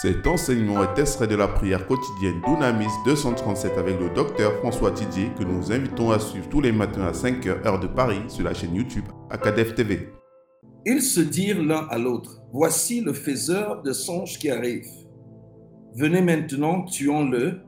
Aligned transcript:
Cet 0.00 0.26
enseignement 0.26 0.82
est 0.82 0.98
extrait 0.98 1.26
de 1.26 1.36
la 1.36 1.46
prière 1.46 1.86
quotidienne 1.86 2.40
d'Unamis 2.46 2.86
237 3.04 3.76
avec 3.76 4.00
le 4.00 4.08
docteur 4.08 4.54
François 4.60 4.92
Didier 4.92 5.28
que 5.38 5.44
nous 5.44 5.72
invitons 5.72 6.10
à 6.10 6.18
suivre 6.18 6.48
tous 6.48 6.62
les 6.62 6.72
matins 6.72 7.02
à 7.02 7.12
5h 7.12 7.66
heure 7.66 7.78
de 7.78 7.86
Paris 7.86 8.22
sur 8.28 8.42
la 8.42 8.54
chaîne 8.54 8.74
YouTube 8.74 9.04
Acadef 9.28 9.74
TV. 9.74 10.08
Ils 10.86 11.02
se 11.02 11.20
dirent 11.20 11.62
l'un 11.62 11.86
à 11.90 11.98
l'autre, 11.98 12.40
Voici 12.50 13.02
le 13.02 13.12
faiseur 13.12 13.82
de 13.82 13.92
songes 13.92 14.38
qui 14.38 14.48
arrive. 14.48 14.88
Venez 15.94 16.22
maintenant, 16.22 16.84
tuons-le 16.84 17.60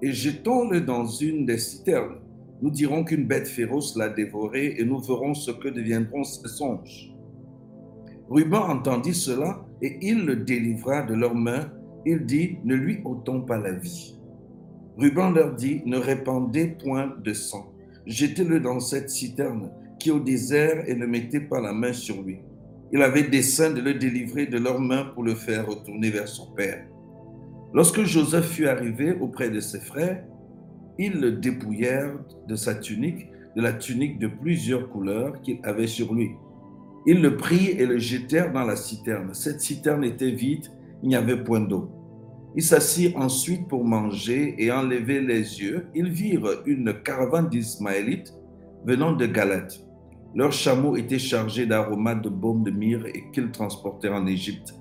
et 0.00 0.12
jetons-le 0.12 0.82
dans 0.82 1.06
une 1.06 1.44
des 1.44 1.58
citernes. 1.58 2.20
Nous 2.62 2.70
dirons 2.70 3.02
qu'une 3.02 3.26
bête 3.26 3.48
féroce 3.48 3.96
l'a 3.96 4.10
dévoré 4.10 4.76
et 4.78 4.84
nous 4.84 5.00
verrons 5.00 5.34
ce 5.34 5.50
que 5.50 5.66
deviendront 5.66 6.22
ces 6.22 6.46
songes. 6.46 7.12
Ruben 8.28 8.60
entendit 8.60 9.14
cela 9.14 9.66
et 9.82 9.98
il 10.02 10.24
le 10.24 10.36
délivra 10.36 11.02
de 11.02 11.14
leurs 11.14 11.34
mains. 11.34 11.68
Il 12.06 12.24
dit, 12.24 12.58
ne 12.64 12.74
lui 12.74 13.00
ôtons 13.04 13.42
pas 13.42 13.58
la 13.58 13.72
vie. 13.72 14.16
Ruben 14.96 15.34
leur 15.34 15.54
dit, 15.54 15.82
ne 15.86 15.98
répandez 15.98 16.68
point 16.68 17.14
de 17.22 17.32
sang. 17.32 17.72
Jetez-le 18.06 18.60
dans 18.60 18.80
cette 18.80 19.10
citerne 19.10 19.70
qui 19.98 20.08
est 20.08 20.12
au 20.12 20.20
désert 20.20 20.88
et 20.88 20.94
ne 20.94 21.06
mettez 21.06 21.40
pas 21.40 21.60
la 21.60 21.72
main 21.72 21.92
sur 21.92 22.22
lui. 22.22 22.38
Il 22.92 23.02
avait 23.02 23.22
dessein 23.22 23.70
de 23.70 23.80
le 23.80 23.94
délivrer 23.94 24.46
de 24.46 24.58
leurs 24.58 24.80
mains 24.80 25.04
pour 25.14 25.22
le 25.22 25.34
faire 25.34 25.66
retourner 25.66 26.10
vers 26.10 26.26
son 26.26 26.50
père. 26.52 26.84
Lorsque 27.72 28.02
Joseph 28.02 28.46
fut 28.46 28.66
arrivé 28.66 29.12
auprès 29.20 29.48
de 29.48 29.60
ses 29.60 29.78
frères, 29.78 30.24
ils 30.98 31.20
le 31.20 31.32
dépouillèrent 31.32 32.18
de 32.48 32.56
sa 32.56 32.74
tunique, 32.74 33.28
de 33.54 33.62
la 33.62 33.72
tunique 33.72 34.18
de 34.18 34.26
plusieurs 34.26 34.90
couleurs 34.90 35.40
qu'il 35.40 35.60
avait 35.62 35.86
sur 35.86 36.12
lui. 36.12 36.32
Ils 37.06 37.22
le 37.22 37.36
prirent 37.36 37.80
et 37.80 37.86
le 37.86 37.98
jetèrent 37.98 38.52
dans 38.52 38.64
la 38.64 38.76
citerne. 38.76 39.32
Cette 39.34 39.60
citerne 39.60 40.04
était 40.04 40.32
vide, 40.32 40.66
il 41.02 41.08
n'y 41.08 41.16
avait 41.16 41.42
point 41.42 41.60
d'eau. 41.60 41.90
Ils 42.56 42.62
s'assirent 42.62 43.16
ensuite 43.16 43.68
pour 43.68 43.84
manger 43.84 44.54
et 44.58 44.72
enlever 44.72 45.20
les 45.20 45.60
yeux. 45.60 45.86
Ils 45.94 46.10
virent 46.10 46.62
une 46.66 46.92
caravane 47.02 47.48
d'Ismaélites 47.48 48.34
venant 48.84 49.12
de 49.12 49.26
Galate. 49.26 49.80
Leurs 50.34 50.52
chameaux 50.52 50.96
étaient 50.96 51.18
chargés 51.18 51.66
d'aromates 51.66 52.22
de 52.22 52.28
baume 52.28 52.64
de 52.64 52.70
myrrhe 52.70 53.06
et 53.06 53.30
qu'ils 53.32 53.50
transportèrent 53.50 54.14
en 54.14 54.26
Égypte. 54.26 54.74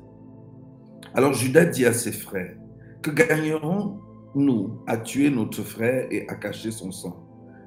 Alors 1.13 1.33
Judas 1.33 1.65
dit 1.65 1.85
à 1.85 1.93
ses 1.93 2.11
frères, 2.11 2.55
Que 3.01 3.11
gagnerons-nous 3.11 4.81
à 4.87 4.97
tuer 4.97 5.29
notre 5.29 5.63
frère 5.63 6.07
et 6.11 6.27
à 6.27 6.35
cacher 6.35 6.71
son 6.71 6.91
sang? 6.91 7.23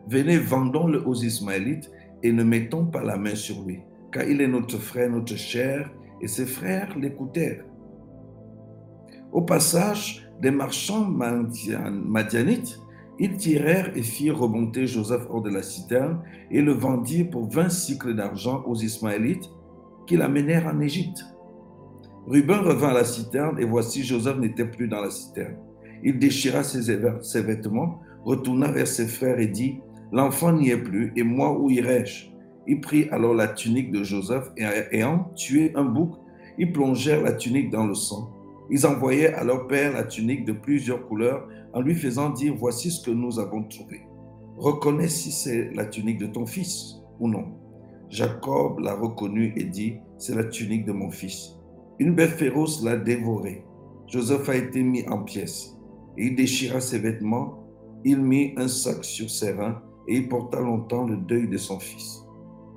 Venez, 0.08 0.38
vendons-le 0.38 1.06
aux 1.06 1.14
Ismaélites 1.14 1.90
et 2.22 2.32
ne 2.32 2.42
mettons 2.42 2.86
pas 2.86 3.02
la 3.02 3.16
main 3.16 3.34
sur 3.34 3.62
lui 3.64 3.80
car 4.12 4.24
il 4.24 4.40
est 4.40 4.48
notre 4.48 4.78
frère, 4.78 5.10
notre 5.10 5.36
chair, 5.36 5.90
et 6.20 6.28
ses 6.28 6.46
frères 6.46 6.96
l'écoutèrent. 6.96 7.64
Au 9.32 9.40
passage 9.40 10.28
des 10.42 10.50
marchands 10.50 11.06
madianites, 11.06 12.80
ils 13.18 13.36
tirèrent 13.36 13.96
et 13.96 14.02
firent 14.02 14.38
remonter 14.38 14.86
Joseph 14.86 15.26
hors 15.30 15.40
de 15.42 15.50
la 15.50 15.62
citerne 15.62 16.20
et 16.50 16.60
le 16.60 16.72
vendirent 16.72 17.30
pour 17.30 17.48
vingt 17.48 17.70
cycles 17.70 18.14
d'argent 18.14 18.62
aux 18.66 18.74
Ismaélites 18.74 19.50
qui 20.06 20.16
l'amenèrent 20.16 20.66
en 20.66 20.80
Égypte. 20.80 21.24
Ruben 22.26 22.58
revint 22.58 22.90
à 22.90 22.94
la 22.94 23.04
citerne 23.04 23.58
et 23.58 23.64
voici 23.64 24.04
Joseph 24.04 24.38
n'était 24.38 24.66
plus 24.66 24.88
dans 24.88 25.00
la 25.00 25.10
citerne. 25.10 25.56
Il 26.04 26.18
déchira 26.18 26.62
ses, 26.62 27.42
vêtements, 27.42 28.00
retourna 28.24 28.70
vers 28.70 28.86
ses 28.86 29.06
frères 29.06 29.38
et 29.38 29.46
dit, 29.46 29.78
L'enfant 30.12 30.52
n'y 30.52 30.70
est 30.70 30.76
plus, 30.76 31.12
et 31.16 31.22
moi 31.22 31.58
où 31.58 31.70
irai-je? 31.70 32.26
Il 32.66 32.80
prit 32.80 33.08
alors 33.10 33.34
la 33.34 33.48
tunique 33.48 33.90
de 33.92 34.04
Joseph 34.04 34.52
et 34.56 34.64
ayant 34.92 35.30
tué 35.34 35.72
un 35.74 35.84
bouc, 35.84 36.16
ils 36.58 36.70
plongèrent 36.70 37.22
la 37.22 37.32
tunique 37.32 37.70
dans 37.70 37.86
le 37.86 37.94
sang. 37.94 38.41
Ils 38.74 38.86
envoyaient 38.86 39.34
à 39.34 39.44
leur 39.44 39.66
père 39.66 39.92
la 39.92 40.02
tunique 40.02 40.46
de 40.46 40.52
plusieurs 40.52 41.06
couleurs 41.06 41.46
en 41.74 41.82
lui 41.82 41.94
faisant 41.94 42.30
dire, 42.30 42.54
voici 42.56 42.90
ce 42.90 43.04
que 43.04 43.10
nous 43.10 43.38
avons 43.38 43.64
trouvé. 43.64 44.00
Reconnais 44.56 45.10
si 45.10 45.30
c'est 45.30 45.70
la 45.74 45.84
tunique 45.84 46.16
de 46.16 46.26
ton 46.26 46.46
fils 46.46 46.96
ou 47.20 47.28
non. 47.28 47.44
Jacob 48.08 48.78
l'a 48.78 48.94
reconnue 48.94 49.52
et 49.58 49.64
dit, 49.64 49.98
c'est 50.16 50.34
la 50.34 50.44
tunique 50.44 50.86
de 50.86 50.92
mon 50.92 51.10
fils. 51.10 51.50
Une 51.98 52.14
bête 52.14 52.30
féroce 52.30 52.82
l'a 52.82 52.96
dévoré. 52.96 53.62
Joseph 54.08 54.48
a 54.48 54.56
été 54.56 54.82
mis 54.82 55.06
en 55.06 55.22
pièces. 55.22 55.76
Il 56.16 56.34
déchira 56.34 56.80
ses 56.80 56.98
vêtements, 56.98 57.66
il 58.06 58.20
mit 58.22 58.54
un 58.56 58.68
sac 58.68 59.04
sur 59.04 59.28
ses 59.28 59.52
reins 59.52 59.82
et 60.08 60.16
il 60.16 60.30
porta 60.30 60.60
longtemps 60.60 61.04
le 61.04 61.18
deuil 61.18 61.46
de 61.46 61.58
son 61.58 61.78
fils. 61.78 62.22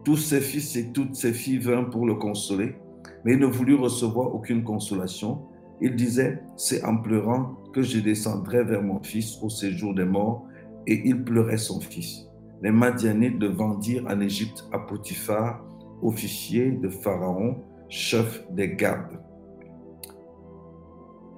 Tous 0.04 0.18
ses 0.18 0.42
fils 0.42 0.76
et 0.76 0.92
toutes 0.92 1.16
ses 1.16 1.32
filles 1.32 1.60
vinrent 1.60 1.90
pour 1.90 2.06
le 2.06 2.16
consoler, 2.16 2.76
mais 3.24 3.34
il 3.34 3.40
ne 3.40 3.46
voulut 3.46 3.76
recevoir 3.76 4.36
aucune 4.36 4.66
consolation. 4.66 5.46
Il 5.82 5.96
disait, 5.96 6.42
c'est 6.56 6.84
en 6.84 6.98
pleurant 6.98 7.58
que 7.74 7.82
je 7.82 8.00
descendrai 8.00 8.64
vers 8.64 8.82
mon 8.82 9.02
fils 9.02 9.38
au 9.42 9.50
séjour 9.50 9.94
des 9.94 10.06
morts, 10.06 10.46
et 10.88 11.02
il 11.06 11.24
pleurait 11.24 11.58
son 11.58 11.80
fils. 11.80 12.28
Les 12.62 12.72
Madianites 12.72 13.40
le 13.40 13.50
vendirent 13.50 14.06
en 14.08 14.20
Égypte 14.22 14.66
à 14.72 14.80
Potiphar, 14.80 15.64
officier 16.02 16.72
de 16.72 16.90
Pharaon, 16.90 17.58
chef 17.90 18.46
des 18.52 18.76
gardes. 18.76 19.20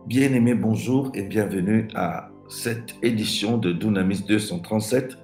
Bien-aimés, 0.05 0.55
bonjour 0.55 1.11
et 1.13 1.23
bienvenue 1.23 1.87
à 1.95 2.29
cette 2.49 2.95
édition 3.01 3.57
de 3.57 3.71
Dunamis 3.71 4.23
237 4.27 5.17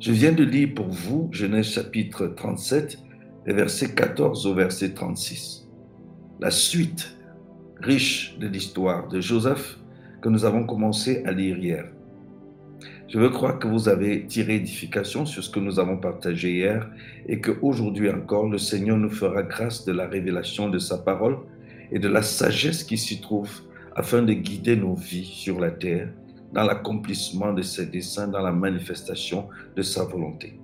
je 0.00 0.12
viens 0.12 0.32
de 0.32 0.44
lire 0.44 0.70
pour 0.74 0.88
vous 0.88 1.28
Genèse 1.30 1.66
chapitre 1.66 2.26
37, 2.28 2.98
les 3.44 3.52
versets 3.52 3.94
14 3.94 4.46
au 4.46 4.54
verset 4.54 4.94
36. 4.94 5.68
La 6.40 6.50
suite 6.50 7.18
riche 7.82 8.36
de 8.38 8.46
l'histoire 8.46 9.08
de 9.08 9.20
Joseph 9.20 9.78
que 10.20 10.28
nous 10.28 10.44
avons 10.44 10.64
commencé 10.64 11.22
à 11.24 11.32
lire 11.32 11.58
hier. 11.58 11.84
Je 13.08 13.18
veux 13.18 13.30
croire 13.30 13.58
que 13.58 13.66
vous 13.66 13.88
avez 13.88 14.26
tiré 14.26 14.56
édification 14.56 15.26
sur 15.26 15.42
ce 15.42 15.50
que 15.50 15.58
nous 15.58 15.80
avons 15.80 15.96
partagé 15.96 16.52
hier 16.52 16.88
et 17.26 17.40
qu'aujourd'hui 17.40 18.08
encore, 18.10 18.48
le 18.48 18.58
Seigneur 18.58 18.96
nous 18.96 19.10
fera 19.10 19.42
grâce 19.42 19.84
de 19.84 19.92
la 19.92 20.06
révélation 20.06 20.68
de 20.68 20.78
sa 20.78 20.98
parole 20.98 21.38
et 21.90 21.98
de 21.98 22.08
la 22.08 22.22
sagesse 22.22 22.84
qui 22.84 22.96
s'y 22.96 23.20
trouve 23.20 23.50
afin 23.96 24.22
de 24.22 24.32
guider 24.32 24.76
nos 24.76 24.94
vies 24.94 25.24
sur 25.24 25.58
la 25.58 25.70
terre 25.70 26.08
dans 26.52 26.62
l'accomplissement 26.62 27.52
de 27.52 27.62
ses 27.62 27.86
desseins, 27.86 28.28
dans 28.28 28.42
la 28.42 28.52
manifestation 28.52 29.48
de 29.76 29.82
sa 29.82 30.04
volonté. 30.04 30.60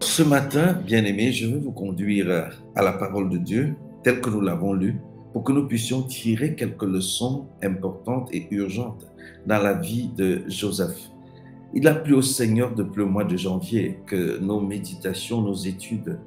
Ce 0.00 0.22
matin, 0.22 0.72
bien-aimés, 0.72 1.32
je 1.32 1.46
veux 1.46 1.58
vous 1.58 1.72
conduire 1.72 2.50
à 2.74 2.82
la 2.82 2.92
parole 2.92 3.28
de 3.28 3.38
Dieu 3.38 3.74
telle 4.02 4.20
que 4.20 4.30
nous 4.30 4.40
l'avons 4.40 4.72
lue 4.72 4.96
pour 5.32 5.44
que 5.44 5.52
nous 5.52 5.66
puissions 5.66 6.02
tirer 6.02 6.54
quelques 6.54 6.82
leçons 6.82 7.46
importantes 7.62 8.28
et 8.32 8.48
urgentes 8.50 9.06
dans 9.46 9.62
la 9.62 9.74
vie 9.74 10.08
de 10.16 10.42
Joseph. 10.48 11.10
Il 11.72 11.86
a 11.86 11.94
plu 11.94 12.14
au 12.14 12.22
Seigneur 12.22 12.74
depuis 12.74 12.98
le 12.98 13.06
mois 13.06 13.24
de 13.24 13.36
janvier 13.36 14.00
que 14.06 14.38
nos 14.40 14.60
méditations, 14.60 15.40
nos 15.40 15.54
études 15.54 16.18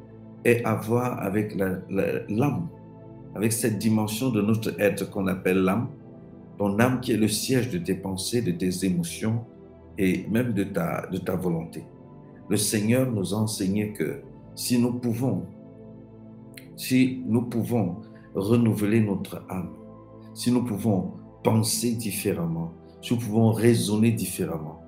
aient 0.45 0.63
à 0.63 0.75
voir 0.75 1.21
avec 1.21 1.55
l'âme, 1.55 2.67
avec 3.35 3.51
cette 3.51 3.77
dimension 3.77 4.29
de 4.29 4.41
notre 4.41 4.79
être 4.79 5.09
qu'on 5.09 5.27
appelle 5.27 5.63
l'âme, 5.63 5.89
ton 6.57 6.79
âme 6.79 7.01
qui 7.01 7.11
est 7.11 7.17
le 7.17 7.27
siège 7.27 7.69
de 7.69 7.77
tes 7.77 7.95
pensées, 7.95 8.41
de 8.41 8.51
tes 8.51 8.85
émotions 8.85 9.43
et 9.97 10.25
même 10.29 10.53
de 10.53 10.63
ta, 10.63 11.07
de 11.07 11.17
ta 11.17 11.35
volonté. 11.35 11.83
Le 12.49 12.57
Seigneur 12.57 13.11
nous 13.11 13.33
a 13.33 13.37
enseigné 13.37 13.91
que 13.91 14.21
si 14.55 14.77
nous 14.77 14.93
pouvons, 14.93 15.43
si 16.75 17.21
nous 17.25 17.43
pouvons 17.43 17.97
renouveler 18.35 19.01
notre 19.01 19.43
âme, 19.49 19.71
si 20.33 20.51
nous 20.51 20.63
pouvons 20.63 21.11
penser 21.43 21.95
différemment, 21.95 22.73
si 23.01 23.13
nous 23.13 23.19
pouvons 23.19 23.51
raisonner 23.51 24.11
différemment, 24.11 24.81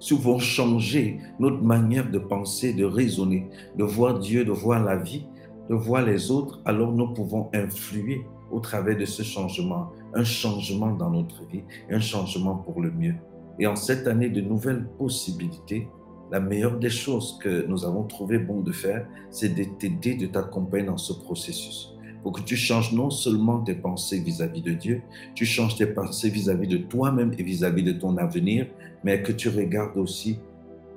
si 0.00 0.14
nous 0.14 0.20
pouvons 0.20 0.38
changer 0.38 1.18
notre 1.38 1.62
manière 1.62 2.10
de 2.10 2.18
penser, 2.18 2.72
de 2.72 2.84
raisonner, 2.84 3.50
de 3.76 3.84
voir 3.84 4.18
Dieu, 4.18 4.44
de 4.44 4.52
voir 4.52 4.82
la 4.82 4.96
vie, 4.96 5.26
de 5.68 5.74
voir 5.74 6.02
les 6.02 6.30
autres, 6.30 6.60
alors 6.64 6.92
nous 6.92 7.12
pouvons 7.12 7.50
influer 7.52 8.26
au 8.50 8.60
travers 8.60 8.96
de 8.96 9.04
ce 9.04 9.22
changement, 9.22 9.90
un 10.14 10.24
changement 10.24 10.92
dans 10.92 11.10
notre 11.10 11.44
vie, 11.46 11.62
un 11.90 12.00
changement 12.00 12.56
pour 12.56 12.80
le 12.80 12.90
mieux. 12.90 13.14
Et 13.58 13.66
en 13.66 13.76
cette 13.76 14.06
année 14.08 14.30
de 14.30 14.40
nouvelles 14.40 14.88
possibilités, 14.98 15.86
la 16.30 16.40
meilleure 16.40 16.78
des 16.78 16.90
choses 16.90 17.38
que 17.42 17.66
nous 17.66 17.84
avons 17.84 18.04
trouvé 18.04 18.38
bon 18.38 18.60
de 18.60 18.72
faire, 18.72 19.06
c'est 19.30 19.54
de 19.54 19.64
t'aider, 19.64 20.14
de 20.14 20.26
t'accompagner 20.26 20.86
dans 20.86 20.96
ce 20.96 21.12
processus. 21.12 21.89
Pour 22.22 22.32
que 22.32 22.42
tu 22.42 22.56
changes 22.56 22.92
non 22.92 23.10
seulement 23.10 23.60
tes 23.60 23.74
pensées 23.74 24.20
vis-à-vis 24.20 24.62
de 24.62 24.72
Dieu, 24.72 25.02
tu 25.34 25.46
changes 25.46 25.76
tes 25.76 25.86
pensées 25.86 26.28
vis-à-vis 26.28 26.68
de 26.68 26.76
toi-même 26.76 27.32
et 27.38 27.42
vis-à-vis 27.42 27.82
de 27.82 27.92
ton 27.92 28.16
avenir, 28.18 28.66
mais 29.04 29.22
que 29.22 29.32
tu 29.32 29.48
regardes 29.48 29.96
aussi 29.96 30.38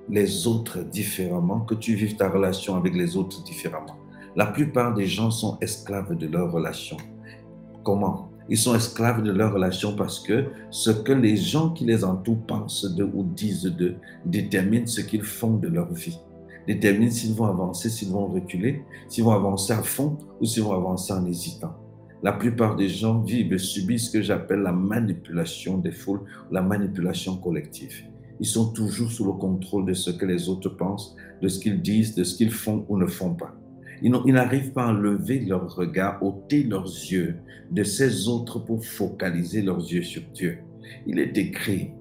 les 0.10 0.48
autres 0.48 0.80
différemment, 0.84 1.62
que 1.62 1.75
tu 1.75 1.96
vives 1.96 2.18
ta 2.18 2.30
relation 2.30 2.75
avec 2.75 2.94
les 2.94 3.16
autres 3.16 3.42
différemment. 3.44 3.96
La 4.36 4.48
plupart 4.48 4.94
des 4.94 5.08
gens 5.08 5.31
sont 5.31 5.58
esclaves 5.62 6.18
de 6.18 6.28
leur 6.28 6.52
relation. 6.52 6.98
Comment? 7.84 8.30
Ils 8.50 8.58
sont 8.58 8.75
esclaves 8.75 9.24
de 9.24 9.31
leur 9.31 9.54
relation 9.54 9.96
parce 9.96 10.20
que 10.20 10.46
ce 10.70 10.90
que 10.90 11.14
les 11.14 11.38
gens 11.38 11.70
qui 11.70 11.86
les 11.86 12.04
entourent 12.04 12.46
pensent 12.46 12.86
d'eux 12.96 13.10
ou 13.14 13.24
disent 13.24 13.64
d'eux 13.64 13.96
détermine 14.25 14.86
ce 14.88 15.02
qu'ils 15.02 15.24
font 15.24 15.56
de 15.56 15.70
leur 15.70 15.94
vie. 15.94 16.20
Détermine 16.68 17.12
s'ils 17.12 17.33
vont 17.33 17.45
avancer, 17.45 17.89
s'ils 17.89 18.10
vont 18.10 18.27
reculer, 18.27 18.83
s'ils 19.10 19.24
vont 19.24 19.31
avancer 19.31 19.74
à 19.74 19.83
fond 19.83 20.18
ou 20.39 20.45
s'ils 20.45 20.63
vont 20.63 20.74
avancer 20.74 21.13
en 21.13 21.25
hésitant. 21.25 21.75
La 22.24 22.31
plupart 22.31 22.77
des 22.77 22.88
gens 22.88 23.19
vivent 23.19 23.51
et 23.51 23.57
subissent 23.57 24.07
ce 24.07 24.12
que 24.12 24.21
j'appelle 24.21 24.62
la 24.62 24.71
manipulation 24.71 25.77
des 25.77 25.92
foules, 25.92 26.21
la 26.51 26.62
manipulation 26.62 27.36
collective. 27.36 28.06
Ils 28.39 28.45
sont 28.45 28.71
toujours 28.71 29.12
sous 29.12 29.25
le 29.25 29.33
contrôle 29.33 29.86
de 29.86 29.94
ce 29.94 30.10
que 30.10 30.25
les 30.25 30.48
autres 30.48 30.69
pensent, 30.69 31.15
de 31.42 31.50
ce 31.50 31.60
qu'ils 31.60 31.81
disent, 31.81 32.15
de 32.15 32.24
ce 32.24 32.36
qu'ils 32.36 32.51
font 32.51 32.86
ou 32.88 32.98
ne 32.98 33.07
font 33.07 33.36
pas. 33.36 33.54
Ils 34.01 34.12
n'arrivent 34.12 34.71
pas 34.71 34.88
à 34.88 34.94
lever 34.94 35.39
leur 35.42 35.75
regard, 35.75 36.21
ôter 36.24 36.63
leurs 36.63 36.86
yeux 36.86 37.36
de 37.71 37.83
ces 37.83 38.27
autres 38.27 38.60
pour 38.60 38.86
focaliser 38.86 39.62
leurs 39.62 39.80
yeux 39.80 40.04
sur 40.04 40.21
Dieu. 40.33 40.60
Il 41.06 41.19
est 41.19 41.38
écrit, 41.38 41.92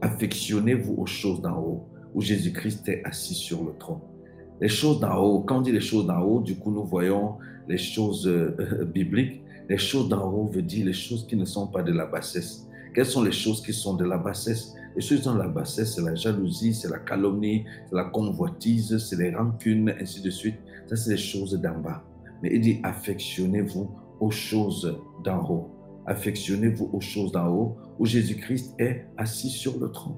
affectionnez-vous 0.00 0.94
aux 0.94 1.06
choses 1.06 1.40
d'en 1.40 1.58
haut, 1.58 1.88
où 2.14 2.20
Jésus-Christ 2.20 2.88
est 2.88 3.04
assis 3.04 3.34
sur 3.34 3.64
le 3.64 3.72
trône. 3.78 4.00
Les 4.60 4.68
choses 4.68 5.00
d'en 5.00 5.16
haut, 5.16 5.40
quand 5.40 5.58
on 5.58 5.62
dit 5.62 5.72
les 5.72 5.80
choses 5.80 6.06
d'en 6.06 6.20
haut, 6.20 6.40
du 6.40 6.56
coup 6.56 6.70
nous 6.70 6.84
voyons 6.84 7.34
les 7.68 7.78
choses 7.78 8.26
euh, 8.26 8.84
bibliques, 8.84 9.42
les 9.68 9.78
choses 9.78 10.08
d'en 10.08 10.30
haut 10.30 10.46
veut 10.46 10.62
dire 10.62 10.86
les 10.86 10.92
choses 10.92 11.26
qui 11.26 11.36
ne 11.36 11.44
sont 11.44 11.66
pas 11.66 11.82
de 11.82 11.92
la 11.92 12.06
bassesse. 12.06 12.68
Quelles 12.94 13.06
sont 13.06 13.22
les 13.22 13.32
choses 13.32 13.62
qui 13.62 13.72
sont 13.72 13.94
de 13.94 14.04
la 14.04 14.18
bassesse? 14.18 14.74
Les 14.94 15.02
choses 15.02 15.22
dans 15.22 15.36
la 15.36 15.48
bassesse, 15.48 15.96
c'est 15.96 16.02
la 16.02 16.14
jalousie, 16.14 16.72
c'est 16.74 16.88
la 16.88 16.98
calomnie, 16.98 17.64
c'est 17.88 17.96
la 17.96 18.04
convoitise, 18.04 18.96
c'est 18.98 19.16
les 19.16 19.34
rancunes, 19.34 19.92
ainsi 20.00 20.22
de 20.22 20.30
suite. 20.30 20.56
Ça, 20.86 20.94
c'est 20.94 21.10
les 21.10 21.16
choses 21.16 21.60
d'en 21.60 21.78
bas. 21.78 22.04
Mais 22.42 22.50
il 22.54 22.60
dit 22.60 22.80
affectionnez-vous 22.84 23.90
aux 24.20 24.30
choses 24.30 24.96
d'en 25.24 25.42
haut. 25.50 25.70
Affectionnez-vous 26.06 26.90
aux 26.92 27.00
choses 27.00 27.32
d'en 27.32 27.48
haut 27.48 27.76
où 27.98 28.06
Jésus-Christ 28.06 28.74
est 28.78 29.06
assis 29.16 29.48
sur 29.48 29.78
le 29.78 29.90
trône. 29.90 30.14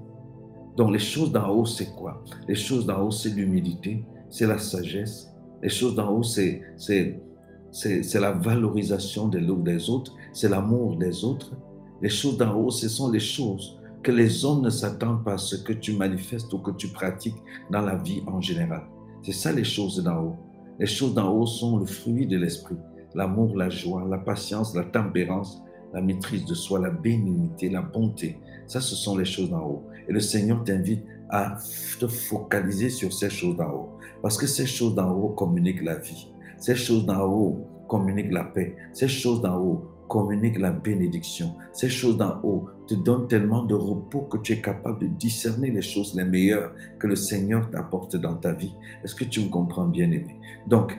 Donc 0.76 0.92
les 0.92 0.98
choses 0.98 1.32
d'en 1.32 1.48
haut, 1.48 1.66
c'est 1.66 1.94
quoi? 1.94 2.22
Les 2.48 2.54
choses 2.54 2.86
d'en 2.86 3.02
haut, 3.02 3.10
c'est 3.10 3.30
l'humilité, 3.30 4.04
c'est 4.28 4.46
la 4.46 4.58
sagesse. 4.58 5.32
Les 5.62 5.70
choses 5.70 5.94
d'en 5.94 6.10
haut, 6.10 6.22
c'est 6.22 6.62
c'est 6.76 8.20
la 8.20 8.32
valorisation 8.32 9.28
des, 9.28 9.40
des 9.40 9.90
autres, 9.90 10.14
c'est 10.32 10.48
l'amour 10.48 10.96
des 10.96 11.24
autres. 11.24 11.52
Les 12.00 12.08
choses 12.08 12.36
d'en 12.38 12.54
haut, 12.54 12.70
ce 12.70 12.88
sont 12.88 13.10
les 13.10 13.20
choses 13.20 13.78
que 14.02 14.12
les 14.12 14.44
hommes 14.44 14.62
ne 14.62 14.70
s'attendent 14.70 15.24
pas 15.24 15.34
à 15.34 15.38
ce 15.38 15.56
que 15.56 15.72
tu 15.72 15.92
manifestes 15.94 16.52
ou 16.52 16.58
que 16.58 16.70
tu 16.70 16.88
pratiques 16.88 17.42
dans 17.70 17.80
la 17.82 17.96
vie 17.96 18.22
en 18.26 18.40
général. 18.40 18.82
C'est 19.22 19.32
ça 19.32 19.52
les 19.52 19.64
choses 19.64 20.02
d'en 20.02 20.22
haut. 20.22 20.36
Les 20.78 20.86
choses 20.86 21.14
d'en 21.14 21.32
haut 21.32 21.46
sont 21.46 21.78
le 21.78 21.86
fruit 21.86 22.26
de 22.26 22.38
l'esprit. 22.38 22.76
L'amour, 23.14 23.56
la 23.56 23.70
joie, 23.70 24.06
la 24.08 24.18
patience, 24.18 24.74
la 24.74 24.84
tempérance, 24.84 25.60
la 25.92 26.02
maîtrise 26.02 26.44
de 26.44 26.54
soi, 26.54 26.78
la 26.78 26.90
bénignité, 26.90 27.68
la 27.70 27.82
bonté. 27.82 28.38
Ça, 28.66 28.80
ce 28.80 28.94
sont 28.94 29.16
les 29.16 29.24
choses 29.24 29.50
d'en 29.50 29.64
haut. 29.64 29.82
Et 30.08 30.12
le 30.12 30.20
Seigneur 30.20 30.62
t'invite 30.64 31.04
à 31.28 31.56
te 31.98 32.06
focaliser 32.06 32.90
sur 32.90 33.12
ces 33.12 33.30
choses 33.30 33.56
d'en 33.56 33.70
haut. 33.70 33.88
Parce 34.22 34.38
que 34.38 34.46
ces 34.46 34.66
choses 34.66 34.94
d'en 34.94 35.10
haut 35.12 35.30
communiquent 35.30 35.82
la 35.82 35.96
vie. 35.96 36.28
Ces 36.58 36.76
choses 36.76 37.04
d'en 37.04 37.24
haut 37.26 37.66
communiquent 37.88 38.32
la 38.32 38.44
paix. 38.44 38.76
Ces 38.92 39.08
choses 39.08 39.40
d'en 39.42 39.58
haut 39.58 39.84
communiquent 40.08 40.58
la 40.58 40.70
bénédiction. 40.70 41.54
Ces 41.72 41.88
choses 41.88 42.16
d'en 42.16 42.40
haut 42.42 42.68
te 42.86 42.94
donnent 42.94 43.26
tellement 43.26 43.64
de 43.64 43.74
repos 43.74 44.22
que 44.22 44.38
tu 44.38 44.52
es 44.52 44.60
capable 44.60 45.00
de 45.00 45.06
discerner 45.06 45.70
les 45.70 45.82
choses 45.82 46.14
les 46.14 46.24
meilleures 46.24 46.72
que 46.98 47.06
le 47.06 47.16
Seigneur 47.16 47.68
t'apporte 47.70 48.16
dans 48.16 48.34
ta 48.36 48.52
vie. 48.52 48.74
Est-ce 49.02 49.14
que 49.14 49.24
tu 49.24 49.40
me 49.40 49.48
comprends 49.48 49.86
bien 49.86 50.10
aimé 50.10 50.36
Donc, 50.68 50.96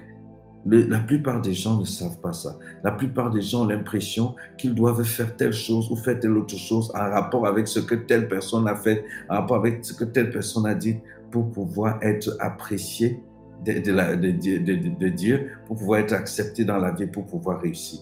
la 0.70 1.00
plupart 1.00 1.42
des 1.42 1.54
gens 1.54 1.80
ne 1.80 1.86
savent 1.86 2.20
pas 2.20 2.34
ça. 2.34 2.58
La 2.84 2.92
plupart 2.92 3.32
des 3.32 3.42
gens 3.42 3.64
ont 3.64 3.68
l'impression 3.68 4.36
qu'ils 4.58 4.76
doivent 4.76 5.04
faire 5.04 5.36
telle 5.36 5.54
chose 5.54 5.90
ou 5.92 5.96
faire 5.96 6.20
telle 6.20 6.36
autre 6.38 6.58
chose 6.58 6.92
en 6.94 7.10
rapport 7.10 7.48
avec 7.48 7.68
ce 7.68 7.80
que 7.80 7.96
telle 7.96 8.28
personne 8.28 8.68
a 8.68 8.76
fait, 8.76 9.06
en 9.30 9.36
rapport 9.36 9.58
avec 9.58 9.84
ce 9.86 9.94
que 9.94 10.04
telle 10.04 10.30
personne 10.30 10.66
a 10.66 10.76
dit 10.76 10.98
pour 11.32 11.52
pouvoir 11.52 12.00
être 12.02 12.36
apprécié 12.40 13.22
de, 13.66 13.80
de, 13.80 15.10
Dieu 15.10 15.52
pour 15.66 15.78
pouvoir 15.78 16.00
être 16.00 16.14
accepté 16.14 16.64
dans 16.64 16.78
la 16.78 16.92
vie, 16.92 17.08
pour 17.08 17.26
pouvoir 17.26 17.62
réussir. 17.62 18.02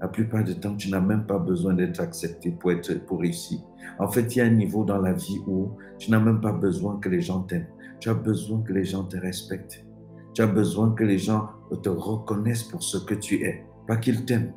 La 0.00 0.08
plupart 0.08 0.44
du 0.44 0.54
temps, 0.58 0.76
tu 0.76 0.90
n'as 0.90 1.00
même 1.00 1.26
pas 1.26 1.38
besoin 1.38 1.74
d'être 1.74 2.00
accepté 2.00 2.52
pour, 2.52 2.70
être, 2.70 2.94
pour 3.04 3.20
réussir. 3.20 3.58
En 3.98 4.08
fait, 4.08 4.36
il 4.36 4.38
y 4.38 4.42
a 4.42 4.44
un 4.44 4.50
niveau 4.50 4.84
dans 4.84 4.98
la 4.98 5.12
vie 5.12 5.40
où 5.46 5.72
tu 5.98 6.10
n'as 6.10 6.20
même 6.20 6.40
pas 6.40 6.52
besoin 6.52 6.98
que 7.00 7.08
les 7.08 7.20
gens 7.20 7.40
t'aiment. 7.40 7.66
Tu 7.98 8.08
as 8.08 8.14
besoin 8.14 8.62
que 8.62 8.72
les 8.72 8.84
gens 8.84 9.02
te 9.02 9.16
respectent. 9.16 9.84
Tu 10.34 10.42
as 10.42 10.46
besoin 10.46 10.90
que 10.92 11.04
les 11.04 11.18
gens 11.18 11.48
te 11.82 11.88
reconnaissent 11.88 12.64
pour 12.64 12.82
ce 12.82 12.98
que 12.98 13.14
tu 13.14 13.42
es, 13.44 13.64
pas 13.86 13.96
qu'ils 13.96 14.24
t'aiment. 14.24 14.52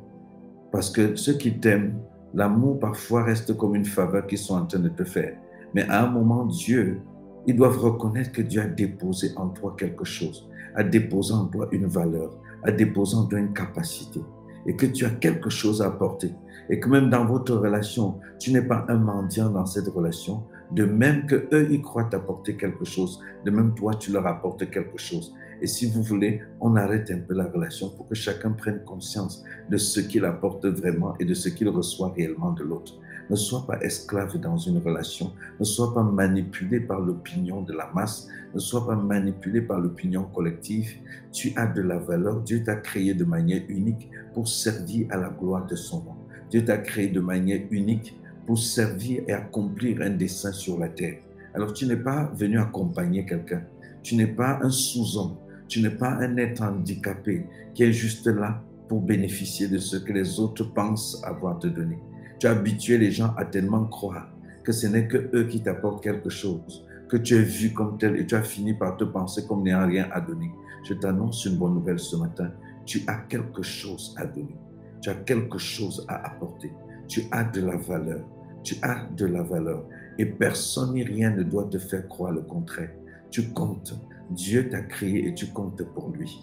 Parce 0.70 0.90
que 0.90 1.16
ceux 1.16 1.34
qui 1.34 1.58
t'aiment, 1.58 1.98
l'amour 2.34 2.78
parfois 2.78 3.24
reste 3.24 3.56
comme 3.56 3.74
une 3.74 3.84
faveur 3.84 4.26
qu'ils 4.26 4.38
sont 4.38 4.54
en 4.54 4.66
train 4.66 4.78
de 4.78 4.88
te 4.88 5.04
faire. 5.04 5.36
Mais 5.74 5.82
à 5.88 6.04
un 6.04 6.10
moment, 6.10 6.46
Dieu 6.46 7.00
ils 7.46 7.56
doivent 7.56 7.78
reconnaître 7.78 8.32
que 8.32 8.42
Dieu 8.42 8.60
a 8.60 8.66
déposé 8.66 9.32
en 9.36 9.48
toi 9.48 9.74
quelque 9.76 10.04
chose, 10.04 10.48
a 10.76 10.84
déposé 10.84 11.34
en 11.34 11.46
toi 11.46 11.68
une 11.72 11.86
valeur, 11.86 12.30
a 12.62 12.70
déposé 12.70 13.16
en 13.16 13.26
toi 13.26 13.38
une 13.38 13.52
capacité, 13.52 14.20
et 14.66 14.76
que 14.76 14.86
tu 14.86 15.04
as 15.04 15.10
quelque 15.10 15.50
chose 15.50 15.82
à 15.82 15.86
apporter. 15.86 16.32
Et 16.70 16.78
que 16.78 16.88
même 16.88 17.10
dans 17.10 17.24
votre 17.24 17.56
relation, 17.56 18.20
tu 18.38 18.52
n'es 18.52 18.62
pas 18.62 18.86
un 18.88 18.96
mendiant 18.96 19.50
dans 19.50 19.66
cette 19.66 19.88
relation, 19.88 20.44
de 20.70 20.84
même 20.84 21.26
que 21.26 21.48
eux, 21.52 21.66
ils 21.70 21.82
croient 21.82 22.04
t'apporter 22.04 22.56
quelque 22.56 22.84
chose, 22.84 23.20
de 23.44 23.50
même 23.50 23.74
toi, 23.74 23.94
tu 23.94 24.12
leur 24.12 24.26
apportes 24.26 24.70
quelque 24.70 24.98
chose. 24.98 25.34
Et 25.62 25.68
si 25.68 25.86
vous 25.86 26.02
voulez, 26.02 26.42
on 26.60 26.74
arrête 26.74 27.08
un 27.12 27.20
peu 27.20 27.34
la 27.34 27.44
relation 27.44 27.88
pour 27.88 28.08
que 28.08 28.16
chacun 28.16 28.50
prenne 28.50 28.80
conscience 28.84 29.44
de 29.70 29.76
ce 29.76 30.00
qu'il 30.00 30.24
apporte 30.24 30.66
vraiment 30.66 31.14
et 31.20 31.24
de 31.24 31.34
ce 31.34 31.48
qu'il 31.48 31.68
reçoit 31.68 32.12
réellement 32.16 32.50
de 32.50 32.64
l'autre. 32.64 32.98
Ne 33.30 33.36
sois 33.36 33.64
pas 33.64 33.78
esclave 33.80 34.36
dans 34.40 34.56
une 34.56 34.78
relation. 34.78 35.30
Ne 35.60 35.64
sois 35.64 35.94
pas 35.94 36.02
manipulé 36.02 36.80
par 36.80 36.98
l'opinion 36.98 37.62
de 37.62 37.72
la 37.72 37.88
masse. 37.94 38.26
Ne 38.52 38.58
sois 38.58 38.84
pas 38.84 38.96
manipulé 38.96 39.62
par 39.62 39.78
l'opinion 39.78 40.24
collective. 40.24 40.96
Tu 41.30 41.52
as 41.54 41.68
de 41.68 41.80
la 41.80 41.98
valeur. 41.98 42.40
Dieu 42.40 42.64
t'a 42.64 42.74
créé 42.74 43.14
de 43.14 43.24
manière 43.24 43.62
unique 43.68 44.10
pour 44.34 44.48
servir 44.48 45.06
à 45.10 45.16
la 45.16 45.28
gloire 45.28 45.64
de 45.66 45.76
son 45.76 45.98
nom. 45.98 46.16
Dieu 46.50 46.64
t'a 46.64 46.78
créé 46.78 47.06
de 47.06 47.20
manière 47.20 47.60
unique 47.70 48.18
pour 48.46 48.58
servir 48.58 49.22
et 49.28 49.32
accomplir 49.32 50.02
un 50.02 50.10
dessein 50.10 50.50
sur 50.50 50.80
la 50.80 50.88
terre. 50.88 51.18
Alors 51.54 51.72
tu 51.72 51.86
n'es 51.86 51.96
pas 51.96 52.32
venu 52.34 52.58
accompagner 52.58 53.24
quelqu'un. 53.24 53.62
Tu 54.02 54.16
n'es 54.16 54.26
pas 54.26 54.58
un 54.60 54.70
sous-homme. 54.70 55.36
Tu 55.72 55.80
n'es 55.80 55.88
pas 55.88 56.10
un 56.10 56.36
être 56.36 56.60
handicapé 56.60 57.46
qui 57.72 57.82
est 57.82 57.94
juste 57.94 58.26
là 58.26 58.62
pour 58.90 59.00
bénéficier 59.00 59.68
de 59.68 59.78
ce 59.78 59.96
que 59.96 60.12
les 60.12 60.38
autres 60.38 60.64
pensent 60.64 61.24
avoir 61.24 61.58
te 61.58 61.66
donné. 61.66 61.98
Tu 62.38 62.46
as 62.46 62.50
habitué 62.50 62.98
les 62.98 63.10
gens 63.10 63.32
à 63.38 63.46
tellement 63.46 63.86
croire 63.86 64.28
que 64.64 64.70
ce 64.70 64.86
n'est 64.86 65.08
que 65.08 65.30
eux 65.34 65.44
qui 65.44 65.62
t'apportent 65.62 66.02
quelque 66.02 66.28
chose, 66.28 66.86
que 67.08 67.16
tu 67.16 67.36
es 67.36 67.42
vu 67.42 67.72
comme 67.72 67.96
tel 67.96 68.16
et 68.16 68.26
tu 68.26 68.34
as 68.34 68.42
fini 68.42 68.74
par 68.74 68.98
te 68.98 69.04
penser 69.04 69.46
comme 69.46 69.62
n'ayant 69.62 69.86
rien 69.86 70.10
à 70.12 70.20
donner. 70.20 70.50
Je 70.84 70.92
t'annonce 70.92 71.46
une 71.46 71.56
bonne 71.56 71.72
nouvelle 71.72 71.98
ce 71.98 72.16
matin. 72.16 72.50
Tu 72.84 73.00
as 73.06 73.24
quelque 73.30 73.62
chose 73.62 74.14
à 74.18 74.26
donner. 74.26 74.58
Tu 75.00 75.08
as 75.08 75.14
quelque 75.14 75.56
chose 75.56 76.04
à 76.06 76.26
apporter. 76.26 76.70
Tu 77.08 77.22
as 77.30 77.44
de 77.44 77.62
la 77.62 77.78
valeur. 77.78 78.20
Tu 78.62 78.76
as 78.82 79.08
de 79.16 79.24
la 79.24 79.42
valeur. 79.42 79.86
Et 80.18 80.26
personne 80.26 80.92
ni 80.92 81.02
rien 81.02 81.30
ne 81.30 81.42
doit 81.42 81.64
te 81.64 81.78
faire 81.78 82.06
croire 82.08 82.32
le 82.32 82.42
contraire. 82.42 82.90
Tu 83.30 83.48
comptes. 83.54 83.94
Dieu 84.34 84.68
t'a 84.68 84.82
créé 84.82 85.28
et 85.28 85.34
tu 85.34 85.46
comptes 85.48 85.82
pour 85.94 86.10
lui. 86.10 86.42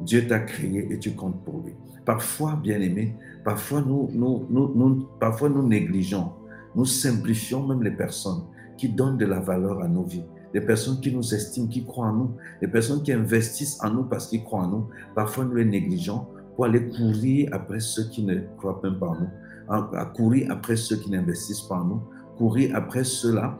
Dieu 0.00 0.26
t'a 0.26 0.40
créé 0.40 0.92
et 0.92 0.98
tu 0.98 1.12
comptes 1.12 1.42
pour 1.44 1.62
lui. 1.62 1.72
Parfois, 2.04 2.58
bien 2.62 2.80
aimé, 2.80 3.16
parfois 3.44 3.80
nous, 3.80 4.08
nous, 4.12 4.46
nous, 4.50 5.06
parfois 5.18 5.48
nous 5.48 5.66
négligeons, 5.66 6.30
nous 6.74 6.84
simplifions 6.84 7.66
même 7.66 7.82
les 7.82 7.90
personnes 7.90 8.44
qui 8.76 8.88
donnent 8.88 9.16
de 9.16 9.26
la 9.26 9.40
valeur 9.40 9.80
à 9.80 9.88
nos 9.88 10.04
vies, 10.04 10.24
les 10.52 10.60
personnes 10.60 11.00
qui 11.00 11.12
nous 11.12 11.34
estiment, 11.34 11.66
qui 11.66 11.84
croient 11.84 12.08
en 12.08 12.12
nous, 12.12 12.30
les 12.60 12.68
personnes 12.68 13.02
qui 13.02 13.12
investissent 13.12 13.78
en 13.82 13.90
nous 13.90 14.04
parce 14.04 14.28
qu'ils 14.28 14.44
croient 14.44 14.64
en 14.64 14.68
nous. 14.68 14.86
Parfois, 15.14 15.44
nous 15.44 15.54
les 15.54 15.64
négligeons 15.64 16.26
pour 16.54 16.66
aller 16.66 16.88
courir 16.88 17.48
après 17.52 17.80
ceux 17.80 18.08
qui 18.08 18.22
ne 18.22 18.40
croient 18.58 18.80
même 18.82 18.98
pas 18.98 19.08
en 19.08 19.20
nous, 19.20 19.30
à 19.68 20.12
courir 20.14 20.50
après 20.50 20.76
ceux 20.76 20.96
qui 20.96 21.10
n'investissent 21.10 21.62
pas 21.62 21.76
en 21.76 21.84
nous, 21.84 22.02
courir 22.36 22.76
après 22.76 23.04
ceux-là 23.04 23.58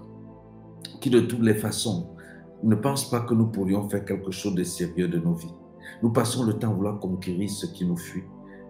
qui, 1.00 1.10
de 1.10 1.20
toutes 1.20 1.42
les 1.42 1.54
façons, 1.54 2.15
ne 2.62 2.74
pensent 2.74 3.10
pas 3.10 3.20
que 3.20 3.34
nous 3.34 3.46
pourrions 3.46 3.88
faire 3.88 4.04
quelque 4.04 4.30
chose 4.30 4.54
de 4.54 4.64
sérieux 4.64 5.08
de 5.08 5.18
nos 5.18 5.34
vies. 5.34 5.54
Nous 6.02 6.10
passons 6.10 6.44
le 6.44 6.54
temps 6.54 6.70
à 6.70 6.74
vouloir 6.74 6.98
conquérir 6.98 7.48
ce 7.50 7.66
qui 7.66 7.84
nous 7.84 7.96
fuit, 7.96 8.24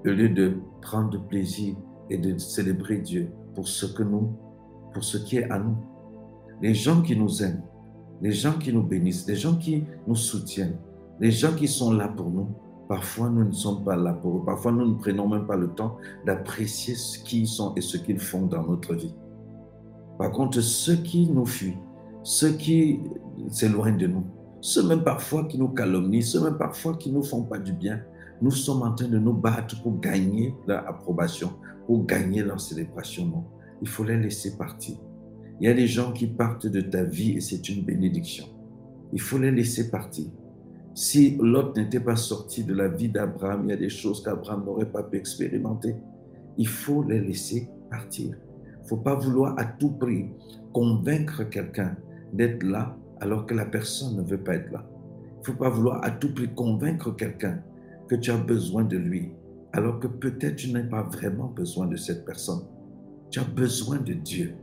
au 0.04 0.10
lieu 0.10 0.28
de 0.28 0.58
prendre 0.82 1.20
plaisir 1.26 1.76
et 2.10 2.18
de 2.18 2.36
célébrer 2.38 2.98
Dieu 2.98 3.30
pour 3.54 3.66
ce 3.68 3.86
que 3.86 4.02
nous, 4.02 4.32
pour 4.92 5.02
ce 5.04 5.18
qui 5.18 5.38
est 5.38 5.50
à 5.50 5.58
nous. 5.58 5.76
Les 6.62 6.74
gens 6.74 7.02
qui 7.02 7.16
nous 7.16 7.42
aiment, 7.42 7.62
les 8.20 8.32
gens 8.32 8.52
qui 8.52 8.72
nous 8.72 8.82
bénissent, 8.82 9.26
les 9.26 9.36
gens 9.36 9.56
qui 9.56 9.84
nous 10.06 10.14
soutiennent, 10.14 10.78
les 11.20 11.30
gens 11.30 11.54
qui 11.54 11.68
sont 11.68 11.92
là 11.92 12.08
pour 12.08 12.30
nous, 12.30 12.48
parfois 12.88 13.28
nous 13.28 13.44
ne 13.44 13.52
sommes 13.52 13.84
pas 13.84 13.96
là 13.96 14.12
pour 14.12 14.38
eux. 14.38 14.44
Parfois 14.44 14.72
nous 14.72 14.86
ne 14.86 14.94
prenons 14.94 15.28
même 15.28 15.46
pas 15.46 15.56
le 15.56 15.68
temps 15.68 15.96
d'apprécier 16.24 16.94
ce 16.94 17.18
qu'ils 17.18 17.46
sont 17.46 17.74
et 17.74 17.80
ce 17.80 17.96
qu'ils 17.96 18.20
font 18.20 18.46
dans 18.46 18.62
notre 18.62 18.94
vie. 18.94 19.14
Par 20.18 20.30
contre, 20.30 20.60
ceux 20.60 20.96
qui 20.96 21.28
nous 21.30 21.44
fuient, 21.44 21.76
ceux 22.26 22.54
qui 22.54 22.98
s'éloignent 23.50 23.98
de 23.98 24.08
nous, 24.08 24.24
ceux 24.60 24.82
même 24.82 25.04
parfois 25.04 25.44
qui 25.44 25.58
nous 25.58 25.68
calomnient, 25.68 26.22
ceux 26.22 26.42
même 26.42 26.58
parfois 26.58 26.96
qui 26.96 27.12
nous 27.12 27.22
font 27.22 27.44
pas 27.44 27.56
du 27.56 27.72
bien, 27.72 28.02
nous 28.42 28.50
sommes 28.50 28.82
en 28.82 28.92
train 28.92 29.06
de 29.06 29.18
nous 29.18 29.32
battre 29.32 29.80
pour 29.80 30.00
gagner 30.00 30.52
leur 30.66 30.88
approbation, 30.88 31.52
pour 31.86 32.04
gagner 32.04 32.42
leur 32.42 32.60
célébration. 32.60 33.26
Non, 33.26 33.44
il 33.80 33.86
faut 33.86 34.02
les 34.02 34.16
laisser 34.16 34.56
partir. 34.56 34.96
Il 35.60 35.68
y 35.68 35.70
a 35.70 35.74
des 35.74 35.86
gens 35.86 36.10
qui 36.10 36.26
partent 36.26 36.66
de 36.66 36.80
ta 36.80 37.04
vie 37.04 37.36
et 37.36 37.40
c'est 37.40 37.68
une 37.68 37.84
bénédiction. 37.84 38.46
Il 39.12 39.20
faut 39.20 39.38
les 39.38 39.52
laisser 39.52 39.88
partir. 39.88 40.26
Si 40.94 41.36
Lot 41.40 41.76
n'était 41.76 42.00
pas 42.00 42.16
sorti 42.16 42.64
de 42.64 42.74
la 42.74 42.88
vie 42.88 43.08
d'Abraham, 43.08 43.62
il 43.66 43.70
y 43.70 43.72
a 43.72 43.76
des 43.76 43.88
choses 43.88 44.20
qu'Abraham 44.24 44.64
n'aurait 44.64 44.90
pas 44.90 45.04
pu 45.04 45.16
expérimenter. 45.16 45.94
Il 46.58 46.66
faut 46.66 47.04
les 47.04 47.20
laisser 47.20 47.68
partir. 47.88 48.34
Il 48.64 48.82
ne 48.82 48.88
faut 48.88 48.96
pas 48.96 49.14
vouloir 49.14 49.54
à 49.58 49.64
tout 49.64 49.90
prix 49.90 50.26
convaincre 50.72 51.44
quelqu'un 51.44 51.96
d'être 52.32 52.62
là 52.62 52.96
alors 53.20 53.46
que 53.46 53.54
la 53.54 53.64
personne 53.64 54.16
ne 54.16 54.22
veut 54.22 54.42
pas 54.42 54.56
être 54.56 54.70
là. 54.72 54.86
Il 55.36 55.38
ne 55.40 55.44
faut 55.44 55.62
pas 55.62 55.70
vouloir 55.70 56.04
à 56.04 56.10
tout 56.10 56.32
prix 56.34 56.48
convaincre 56.48 57.14
quelqu'un 57.14 57.62
que 58.08 58.16
tu 58.16 58.30
as 58.30 58.36
besoin 58.36 58.84
de 58.84 58.96
lui 58.96 59.32
alors 59.72 60.00
que 60.00 60.06
peut-être 60.06 60.56
tu 60.56 60.72
n'as 60.72 60.82
pas 60.82 61.02
vraiment 61.02 61.48
besoin 61.48 61.86
de 61.86 61.96
cette 61.96 62.24
personne. 62.24 62.62
Tu 63.30 63.40
as 63.40 63.44
besoin 63.44 63.98
de 63.98 64.14
Dieu. 64.14 64.54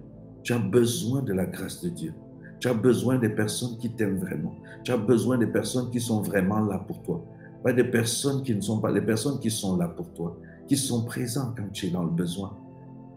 Tu 0.41 0.53
as 0.53 0.60
besoin 0.60 1.22
de 1.22 1.34
la 1.34 1.46
grâce 1.46 1.82
de 1.82 1.89
Dieu. 1.89 2.13
Tu 2.60 2.67
as 2.67 2.74
besoin 2.74 3.17
des 3.17 3.29
personnes 3.29 3.77
qui 3.77 3.93
t'aiment 3.93 4.17
vraiment. 4.17 4.55
Tu 4.84 4.91
as 4.91 4.98
besoin 4.98 5.38
des 5.38 5.48
personnes 5.48 5.91
qui 5.91 6.00
sont 6.00 6.22
vraiment 6.22 6.60
là 6.62 6.79
pour 6.79 7.03
toi. 7.03 7.24
Pas 7.63 7.74
des 7.74 7.84
personnes 7.84 8.41
qui 8.41 8.55
ne 8.55 8.62
sont 8.62 8.79
pas, 8.79 8.91
des 8.91 9.01
personnes 9.01 9.39
qui 9.39 9.51
sont 9.51 9.77
là 9.77 9.88
pour 9.88 10.12
toi, 10.13 10.38
qui 10.67 10.75
sont 10.75 11.05
présentes 11.05 11.55
quand 11.55 11.72
tu 11.72 11.88
es 11.88 11.89
dans 11.91 12.03
le 12.03 12.12
besoin, 12.12 12.58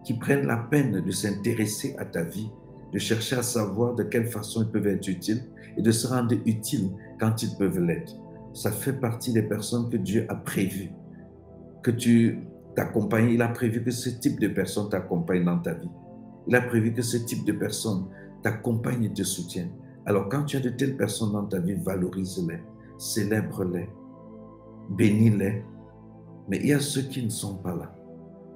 qui 0.05 0.15
prennent 0.15 0.47
la 0.47 0.59
peine 0.59 1.00
de 1.00 1.11
s'intéresser 1.11 1.97
à 1.99 2.05
ta 2.05 2.25
vie, 2.25 2.50
de 2.97 2.99
chercher 2.99 3.37
à 3.37 3.43
savoir 3.43 3.95
de 3.95 4.05
quelle 4.05 4.25
façon 4.25 4.62
ils 4.62 4.71
peuvent 4.71 4.87
être 4.87 5.07
utiles 5.07 5.45
et 5.76 5.83
de 5.83 5.91
se 5.91 6.07
rendre 6.07 6.35
utiles 6.47 6.88
quand 7.21 7.43
ils 7.43 7.55
peuvent 7.59 7.79
l'être. 7.79 8.15
Ça 8.55 8.73
fait 8.73 8.95
partie 8.95 9.35
des 9.35 9.43
personnes 9.43 9.91
que 9.91 9.99
Dieu 9.99 10.25
a 10.31 10.35
prévues, 10.35 10.93
que 11.83 11.91
tu 11.91 12.38
t'accompagnes. 12.75 13.33
Il 13.33 13.43
a 13.43 13.49
prévu 13.49 13.85
que 13.85 13.91
ce 13.91 14.09
type 14.09 14.41
de 14.41 14.49
personnes 14.49 14.88
t'accompagnent 14.88 15.45
dans 15.45 15.59
ta 15.59 15.75
vie. 15.75 15.91
Il 16.49 16.57
a 16.57 16.62
prévu 16.62 16.95
que 16.95 17.03
ce 17.03 17.19
type 17.19 17.45
de 17.45 17.53
personnes 17.53 18.07
t'accompagne 18.43 19.05
et 19.05 19.12
te 19.12 19.25
soutient. 19.25 19.69
Alors 20.07 20.31
quand 20.31 20.45
tu 20.45 20.57
as 20.57 20.61
de 20.61 20.71
telles 20.71 20.97
personnes 20.97 21.33
dans 21.33 21.45
ta 21.45 21.59
vie, 21.59 21.75
valorise-les, 21.75 22.61
célèbre-les, 22.97 23.91
bénis-les. 24.88 25.62
Mais 26.49 26.61
il 26.62 26.69
y 26.69 26.73
a 26.73 26.81
ceux 26.81 27.03
qui 27.03 27.23
ne 27.23 27.29
sont 27.29 27.57
pas 27.57 27.76
là. 27.76 27.95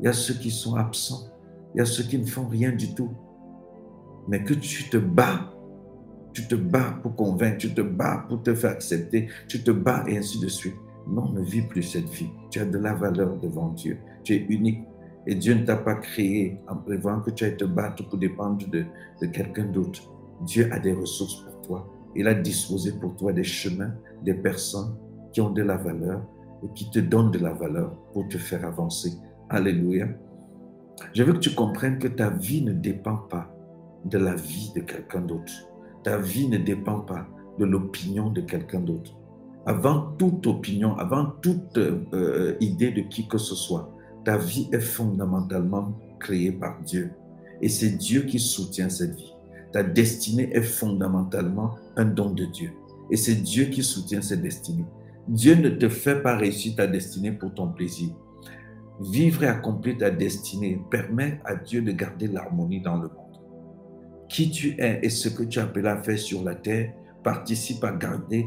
Il 0.01 0.07
y 0.07 0.09
a 0.09 0.15
ceux 0.15 0.33
qui 0.33 0.51
sont 0.51 0.77
absents. 0.77 1.29
Il 1.75 1.79
y 1.79 1.81
a 1.83 1.85
ceux 1.85 2.05
qui 2.05 2.19
ne 2.19 2.25
font 2.25 2.49
rien 2.49 2.73
du 2.73 2.95
tout. 2.95 3.11
Mais 4.29 4.45
que 4.45 4.55
tu 4.55 4.89
te 4.89 4.97
bats. 4.97 5.53
Tu 6.33 6.47
te 6.47 6.55
bats 6.55 6.99
pour 7.03 7.17
convaincre, 7.17 7.59
tu 7.59 7.75
te 7.75 7.81
bats 7.81 8.25
pour 8.29 8.43
te 8.43 8.55
faire 8.55 8.71
accepter, 8.71 9.29
tu 9.49 9.63
te 9.63 9.73
bats 9.73 10.05
et 10.07 10.17
ainsi 10.17 10.39
de 10.39 10.49
suite. 10.49 10.77
Non, 11.09 11.33
ne 11.33 11.43
vis 11.43 11.63
plus 11.63 11.83
cette 11.83 12.09
vie. 12.09 12.31
Tu 12.51 12.61
as 12.61 12.65
de 12.65 12.79
la 12.79 12.95
valeur 12.95 13.37
devant 13.39 13.71
Dieu. 13.71 13.99
Tu 14.23 14.35
es 14.35 14.47
unique. 14.49 14.81
Et 15.27 15.35
Dieu 15.35 15.55
ne 15.55 15.65
t'a 15.65 15.77
pas 15.77 15.97
créé 15.97 16.61
en 16.69 16.77
prévoyant 16.77 17.21
que 17.21 17.31
tu 17.31 17.45
ailles 17.45 17.57
te 17.57 17.65
battre 17.65 18.09
pour 18.09 18.19
dépendre 18.19 18.69
de, 18.69 18.85
de 19.21 19.27
quelqu'un 19.27 19.67
d'autre. 19.67 20.11
Dieu 20.47 20.69
a 20.73 20.79
des 20.79 20.93
ressources 20.93 21.43
pour 21.43 21.61
toi. 21.63 21.93
Il 22.17 22.27
a 22.27 22.35
disposé 22.35 22.93
pour 22.93 23.17
toi 23.17 23.33
des 23.33 23.45
chemins, 23.45 23.93
des 24.23 24.35
personnes 24.35 24.97
qui 25.33 25.41
ont 25.41 25.51
de 25.51 25.63
la 25.63 25.77
valeur 25.77 26.23
et 26.63 26.69
qui 26.75 26.91
te 26.91 26.99
donnent 26.99 27.31
de 27.31 27.39
la 27.39 27.53
valeur 27.53 27.95
pour 28.13 28.29
te 28.29 28.39
faire 28.39 28.65
avancer. 28.65 29.13
Alléluia. 29.49 30.09
Je 31.15 31.23
veux 31.23 31.33
que 31.33 31.39
tu 31.39 31.55
comprennes 31.55 31.99
que 31.99 32.09
ta 32.09 32.31
vie 32.31 32.63
ne 32.63 32.73
dépend 32.73 33.17
pas 33.17 33.53
de 34.05 34.19
la 34.19 34.35
vie 34.35 34.73
de 34.75 34.81
quelqu'un 34.81 35.21
d'autre. 35.21 35.53
Ta 36.03 36.19
vie 36.19 36.49
ne 36.49 36.59
dépend 36.59 37.01
pas 37.01 37.27
de 37.59 37.65
l'opinion 37.65 38.31
de 38.31 38.41
quelqu'un 38.41 38.81
d'autre. 38.81 39.13
Avant 39.67 40.13
toute 40.19 40.47
opinion, 40.47 40.97
avant 40.97 41.27
toute 41.43 41.77
euh, 41.77 42.57
idée 42.61 42.91
de 42.91 43.03
qui 43.03 43.29
que 43.29 43.39
ce 43.39 43.55
soit, 43.55 43.95
ta 44.25 44.39
vie 44.39 44.69
est 44.73 44.81
fondamentalement 44.81 45.93
créée 46.19 46.53
par 46.53 46.81
Dieu. 46.83 47.13
Et 47.61 47.69
c'est 47.69 47.91
Dieu 47.91 48.23
qui 48.23 48.39
soutient 48.39 48.89
cette 48.89 49.17
vie. 49.17 49.35
Ta 49.73 49.83
destinée 49.83 50.51
est 50.53 50.63
fondamentalement 50.63 51.77
un 51.97 52.07
don 52.07 52.31
de 52.31 52.45
Dieu. 52.47 52.73
Et 53.11 53.17
c'est 53.17 53.37
Dieu 53.37 53.67
qui 53.67 53.83
soutient 53.83 54.23
cette 54.23 54.43
destinée. 54.43 54.85
Dieu 55.29 55.55
ne 55.55 55.69
te 55.69 55.89
fait 55.89 56.23
pas 56.23 56.37
réussir 56.37 56.75
ta 56.77 56.87
destinée 56.87 57.33
pour 57.33 57.55
ton 57.55 57.69
plaisir. 57.69 58.11
Vivre 59.01 59.45
et 59.45 59.49
accomplir 59.49 59.99
ta 59.99 60.11
destinée 60.11 60.81
permet 60.91 61.41
à 61.45 61.55
Dieu 61.55 61.83
de 61.83 61.93
garder 61.93 62.27
l'harmonie 62.27 62.81
dans 62.81 62.97
le 62.97 63.09
monde. 63.09 63.30
Qui 64.31 64.51
tu 64.51 64.75
es 64.79 65.01
et 65.03 65.11
ce 65.11 65.29
que 65.29 65.43
tu 65.43 65.59
appelles 65.59 65.89
à 65.89 66.03
faire 66.03 66.19
sur 66.19 66.43
la 66.43 66.55
terre 66.55 66.95
participe 67.23 67.85
à 67.85 67.93
garder 67.93 68.47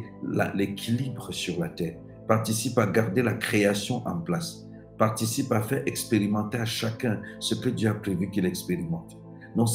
l'équilibre 0.56 1.32
sur 1.32 1.60
la 1.60 1.70
terre, 1.70 1.98
participe 2.28 2.80
à 2.80 2.88
garder 2.88 3.22
la 3.22 3.34
création 3.34 4.02
en 4.08 4.18
place 4.18 4.66
participe 4.98 5.52
à 5.52 5.62
faire 5.62 5.84
expérimenter 5.86 6.58
à 6.58 6.66
chacun 6.66 7.20
ce 7.40 7.56
que 7.56 7.70
Dieu 7.70 7.90
a 7.90 7.94
prévu 7.94 8.30
qu'il 8.30 8.46
expérimente. 8.46 9.18
Non, 9.56 9.66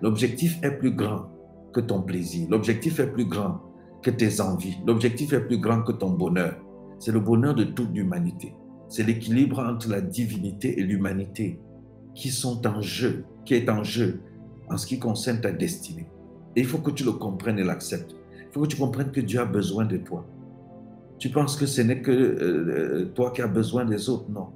l'objectif 0.00 0.58
est 0.62 0.78
plus 0.78 0.92
grand 0.92 1.26
que 1.72 1.80
ton 1.80 2.02
plaisir. 2.02 2.46
L'objectif 2.50 3.00
est 3.00 3.08
plus 3.08 3.26
grand 3.26 3.60
que 4.02 4.10
tes 4.10 4.40
envies. 4.40 4.78
L'objectif 4.86 5.32
est 5.32 5.40
plus 5.40 5.58
grand 5.58 5.82
que 5.82 5.92
ton 5.92 6.10
bonheur. 6.10 6.56
C'est 6.98 7.12
le 7.12 7.20
bonheur 7.20 7.54
de 7.54 7.64
toute 7.64 7.92
l'humanité. 7.92 8.54
C'est 8.88 9.02
l'équilibre 9.02 9.60
entre 9.60 9.88
la 9.88 10.00
divinité 10.00 10.78
et 10.78 10.82
l'humanité 10.82 11.60
qui 12.14 12.30
sont 12.30 12.66
en 12.66 12.80
jeu, 12.80 13.24
qui 13.44 13.54
est 13.54 13.68
en 13.68 13.84
jeu 13.84 14.20
en 14.70 14.76
ce 14.76 14.86
qui 14.86 14.98
concerne 14.98 15.40
ta 15.40 15.52
destinée. 15.52 16.08
Et 16.56 16.60
il 16.60 16.66
faut 16.66 16.78
que 16.78 16.90
tu 16.90 17.04
le 17.04 17.12
comprennes 17.12 17.58
et 17.58 17.64
l'acceptes. 17.64 18.14
Il 18.40 18.52
faut 18.52 18.62
que 18.62 18.68
tu 18.68 18.76
comprennes 18.76 19.10
que 19.10 19.20
Dieu 19.20 19.40
a 19.40 19.44
besoin 19.44 19.84
de 19.84 19.96
toi. 19.96 20.26
Tu 21.18 21.28
penses 21.28 21.56
que 21.56 21.66
ce 21.66 21.82
n'est 21.82 22.00
que 22.00 22.10
euh, 22.10 23.10
toi 23.14 23.30
qui 23.30 23.42
as 23.42 23.46
besoin 23.46 23.84
des 23.84 24.08
autres? 24.08 24.30
Non. 24.30 24.48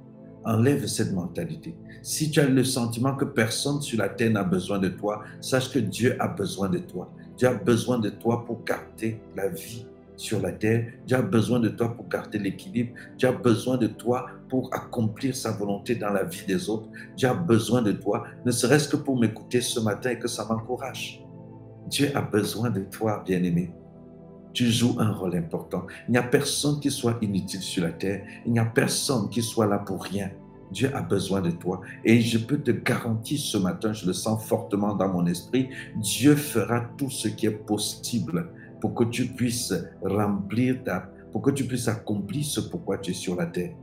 Enlève 0.43 0.85
cette 0.85 1.13
mentalité. 1.13 1.75
Si 2.01 2.29
tu 2.29 2.39
as 2.39 2.47
le 2.47 2.63
sentiment 2.63 3.15
que 3.15 3.25
personne 3.25 3.81
sur 3.81 3.97
la 3.97 4.09
terre 4.09 4.31
n'a 4.31 4.43
besoin 4.43 4.79
de 4.79 4.89
toi, 4.89 5.23
sache 5.41 5.71
que 5.71 5.79
Dieu 5.79 6.15
a 6.19 6.27
besoin 6.27 6.69
de 6.69 6.79
toi. 6.79 7.11
Dieu 7.37 7.47
a 7.47 7.53
besoin 7.53 7.99
de 7.99 8.09
toi 8.09 8.45
pour 8.45 8.63
garder 8.63 9.19
la 9.35 9.47
vie 9.47 9.85
sur 10.17 10.41
la 10.41 10.51
terre. 10.51 10.85
Dieu 11.05 11.17
a 11.17 11.21
besoin 11.21 11.59
de 11.59 11.69
toi 11.69 11.95
pour 11.95 12.07
garder 12.07 12.39
l'équilibre. 12.39 12.93
Dieu 13.17 13.29
a 13.29 13.31
besoin 13.31 13.77
de 13.77 13.87
toi 13.87 14.27
pour 14.49 14.73
accomplir 14.73 15.35
sa 15.35 15.51
volonté 15.51 15.95
dans 15.95 16.11
la 16.11 16.23
vie 16.23 16.45
des 16.47 16.69
autres. 16.69 16.89
Dieu 17.15 17.29
a 17.29 17.33
besoin 17.33 17.81
de 17.81 17.91
toi, 17.91 18.23
ne 18.45 18.51
serait-ce 18.51 18.89
que 18.89 18.97
pour 18.97 19.19
m'écouter 19.19 19.61
ce 19.61 19.79
matin 19.79 20.11
et 20.11 20.19
que 20.19 20.27
ça 20.27 20.45
m'encourage. 20.45 21.23
Dieu 21.87 22.09
a 22.15 22.21
besoin 22.21 22.69
de 22.69 22.81
toi, 22.81 23.23
bien-aimé 23.25 23.73
tu 24.55 24.71
joues 24.71 24.95
un 24.99 25.11
rôle 25.11 25.35
important. 25.35 25.85
Il 26.07 26.13
n'y 26.13 26.17
a 26.17 26.23
personne 26.23 26.79
qui 26.79 26.89
soit 26.89 27.17
inutile 27.21 27.59
sur 27.59 27.83
la 27.83 27.91
terre. 27.91 28.25
Il 28.45 28.53
n'y 28.53 28.59
a 28.59 28.65
personne 28.65 29.29
qui 29.29 29.41
soit 29.41 29.67
là 29.67 29.79
pour 29.79 30.01
rien. 30.01 30.31
Dieu 30.71 30.89
a 30.95 31.01
besoin 31.01 31.41
de 31.41 31.51
toi. 31.51 31.81
Et 32.03 32.21
je 32.21 32.37
peux 32.37 32.57
te 32.57 32.71
garantir 32.71 33.37
ce 33.37 33.57
matin, 33.57 33.93
je 33.93 34.07
le 34.07 34.13
sens 34.13 34.43
fortement 34.45 34.95
dans 34.95 35.09
mon 35.09 35.25
esprit, 35.27 35.69
Dieu 35.97 36.35
fera 36.35 36.81
tout 36.97 37.09
ce 37.09 37.27
qui 37.27 37.45
est 37.45 37.51
possible 37.51 38.49
pour 38.85 38.93
que 38.93 39.05
tu 39.05 39.25
puisses 39.25 39.73
remplir 40.03 40.83
ta, 40.83 41.09
pour 41.31 41.41
que 41.41 41.49
tu 41.49 41.63
puisses 41.63 41.87
accomplir 41.87 42.45
ce 42.45 42.59
pourquoi 42.59 42.99
tu 42.99 43.09
es 43.09 43.13
sur 43.15 43.35
la 43.35 43.47
terre. 43.47 43.75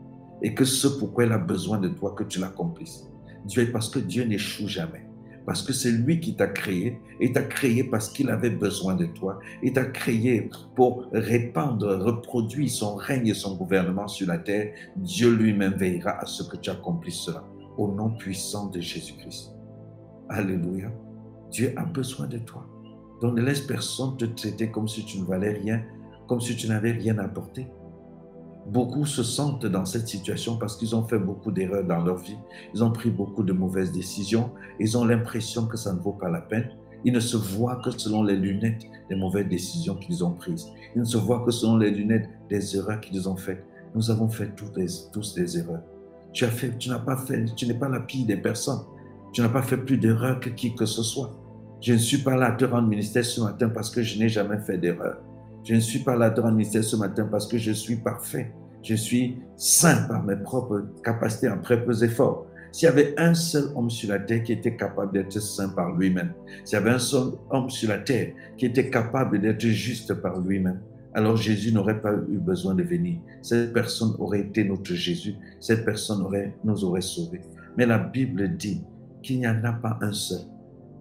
Et 0.43 0.55
que 0.55 0.65
ce 0.65 0.87
pourquoi 0.87 1.25
il 1.25 1.33
a 1.33 1.39
besoin 1.39 1.79
de 1.79 1.89
toi, 1.89 2.15
que 2.17 2.23
tu 2.23 2.39
l'accomplisses. 2.39 3.11
Dieu, 3.45 3.69
parce 3.73 3.89
que 3.89 3.99
Dieu 3.99 4.23
n'échoue 4.23 4.69
jamais 4.69 5.09
parce 5.45 5.61
que 5.61 5.73
c'est 5.73 5.91
lui 5.91 6.21
qui 6.21 6.37
t'a 6.37 6.47
créé, 6.47 7.01
et 7.19 7.33
t'a 7.33 7.43
créé 7.43 7.83
parce 7.83 8.11
qu'il 8.11 8.31
avait 8.31 8.51
besoin 8.51 8.95
de 8.95 9.07
toi, 9.07 9.41
et 9.61 9.73
t'a 9.73 9.87
créé 9.87 10.49
pour 10.77 11.09
répandre, 11.13 11.97
reproduire 11.97 12.71
son 12.71 12.95
règne 12.95 13.27
et 13.27 13.35
son 13.35 13.57
gouvernement 13.57 14.07
sur 14.07 14.29
la 14.29 14.39
terre. 14.39 14.73
Dieu 14.95 15.35
lui-même 15.35 15.75
veillera 15.75 16.13
à 16.13 16.27
ce 16.27 16.45
que 16.45 16.57
tu 16.57 16.71
accomplisses 16.71 17.23
cela, 17.23 17.43
au 17.77 17.89
nom 17.89 18.11
puissant 18.11 18.67
de 18.67 18.81
Jésus-Christ. 18.81 19.51
Alléluia. 20.29 20.93
Dieu 21.51 21.73
a 21.75 21.85
besoin 21.85 22.29
de 22.29 22.39
toi. 22.39 22.72
Donc 23.23 23.37
ne 23.37 23.43
laisse 23.43 23.61
personne 23.61 24.17
te 24.17 24.25
traiter 24.25 24.71
comme 24.71 24.89
si 24.89 25.05
tu 25.05 25.21
ne 25.21 25.25
valais 25.25 25.53
rien, 25.53 25.81
comme 26.27 26.41
si 26.41 26.57
tu 26.57 26.67
n'avais 26.69 26.91
rien 26.91 27.17
apporté. 27.19 27.69
Beaucoup 28.67 29.07
se 29.07 29.23
sentent 29.23 29.65
dans 29.67 29.85
cette 29.85 30.09
situation 30.09 30.57
parce 30.57 30.77
qu'ils 30.77 30.95
ont 30.97 31.05
fait 31.05 31.21
beaucoup 31.21 31.53
d'erreurs 31.53 31.85
dans 31.85 32.03
leur 32.03 32.17
vie. 32.17 32.37
Ils 32.75 32.83
ont 32.83 32.91
pris 32.91 33.11
beaucoup 33.11 33.45
de 33.45 33.53
mauvaises 33.53 33.93
décisions. 33.93 34.51
Ils 34.81 34.99
ont 34.99 35.05
l'impression 35.05 35.67
que 35.67 35.77
ça 35.77 35.93
ne 35.93 36.01
vaut 36.01 36.13
pas 36.13 36.31
la 36.31 36.41
peine. 36.41 36.69
Ils 37.05 37.13
ne 37.13 37.21
se 37.21 37.37
voient 37.37 37.81
que 37.85 37.91
selon 37.93 38.25
les 38.25 38.37
lunettes 38.37 38.83
des 39.09 39.17
mauvaises 39.17 39.49
décisions 39.49 39.95
qu'ils 39.95 40.25
ont 40.25 40.33
prises. 40.33 40.67
Ils 40.95 41.01
ne 41.01 41.07
se 41.07 41.17
voient 41.17 41.45
que 41.45 41.51
selon 41.53 41.77
les 41.77 41.91
lunettes 41.91 42.29
des 42.49 42.77
erreurs 42.77 43.01
qu'ils 43.01 43.29
ont 43.29 43.37
faites. 43.37 43.65
Nous 43.95 44.11
avons 44.11 44.29
fait 44.29 44.53
tous 44.55 45.35
des, 45.35 45.59
erreurs. 45.59 45.83
Tu 46.33 46.47
tu 46.79 46.89
n'as 46.89 46.99
pas 46.99 47.17
fait, 47.17 47.45
tu 47.55 47.67
n'es 47.67 47.75
pas 47.75 47.89
la 47.89 48.01
pire 48.01 48.27
des 48.27 48.37
personnes. 48.37 48.81
Tu 49.33 49.43
n'as 49.43 49.49
pas 49.49 49.63
fait 49.63 49.79
plus 49.79 49.99
d'erreurs 49.99 50.41
que 50.41 50.51
qui 50.51 50.75
que 50.75 50.87
ce 50.87 51.03
soit. 51.03 51.42
Je 51.83 51.95
ne 51.95 51.99
suis 51.99 52.19
pas 52.19 52.37
là 52.37 52.47
à 52.47 52.53
te 52.53 52.65
rendre 52.65 52.87
ministère 52.87 53.25
ce 53.25 53.41
matin 53.41 53.69
parce 53.69 53.91
que 53.91 54.03
je 54.03 54.17
n'ai 54.17 54.29
jamais 54.29 54.59
fait 54.59 54.79
d'erreur. 54.79 55.19
Je 55.65 55.75
ne 55.75 55.81
suis 55.81 55.99
pas 55.99 56.15
là 56.15 56.31
dans 56.31 56.47
le 56.47 56.53
ministère 56.53 56.85
ce 56.85 56.95
matin 56.95 57.27
parce 57.29 57.49
que 57.49 57.59
je 57.59 57.73
suis 57.73 57.97
parfait. 57.97 58.53
Je 58.85 58.95
suis 58.95 59.39
saint 59.57 60.05
par 60.05 60.23
mes 60.23 60.37
propres 60.37 60.85
capacités, 61.03 61.49
en 61.49 61.59
très 61.59 61.85
peu 61.85 62.05
efforts. 62.05 62.47
S'il 62.71 62.87
y 62.87 62.89
avait 62.89 63.19
un 63.19 63.35
seul 63.35 63.65
homme 63.75 63.91
sur 63.91 64.11
la 64.11 64.21
terre 64.21 64.45
qui 64.45 64.53
était 64.53 64.77
capable 64.77 65.13
d'être 65.13 65.41
saint 65.41 65.71
par 65.71 65.93
lui-même, 65.97 66.33
s'il 66.65 66.79
y 66.79 66.81
avait 66.81 66.91
un 66.91 67.01
seul 67.01 67.33
homme 67.51 67.69
sur 67.69 67.89
la 67.89 67.99
terre 67.99 68.33
qui 68.57 68.67
était 68.67 68.89
capable 68.89 69.41
d'être 69.41 69.61
juste 69.61 70.15
par 70.15 70.39
lui-même, 70.39 70.81
alors 71.15 71.37
Jésus 71.37 71.73
n'aurait 71.73 72.01
pas 72.01 72.13
eu 72.13 72.39
besoin 72.39 72.77
de 72.77 72.85
venir. 72.85 73.19
Cette 73.43 73.73
personne 73.73 74.15
aurait 74.21 74.41
été 74.43 74.63
notre 74.63 74.95
Jésus. 74.95 75.35
Cette 75.59 75.85
personne 75.85 76.25
nous 76.63 76.85
aurait 76.85 77.01
sauvés. 77.01 77.41
Mais 77.77 77.87
la 77.87 77.99
Bible 77.99 78.57
dit 78.57 78.83
qu'il 79.21 79.41
n'y 79.41 79.49
en 79.49 79.65
a 79.65 79.73
pas 79.73 79.99
un 80.01 80.13
seul 80.13 80.52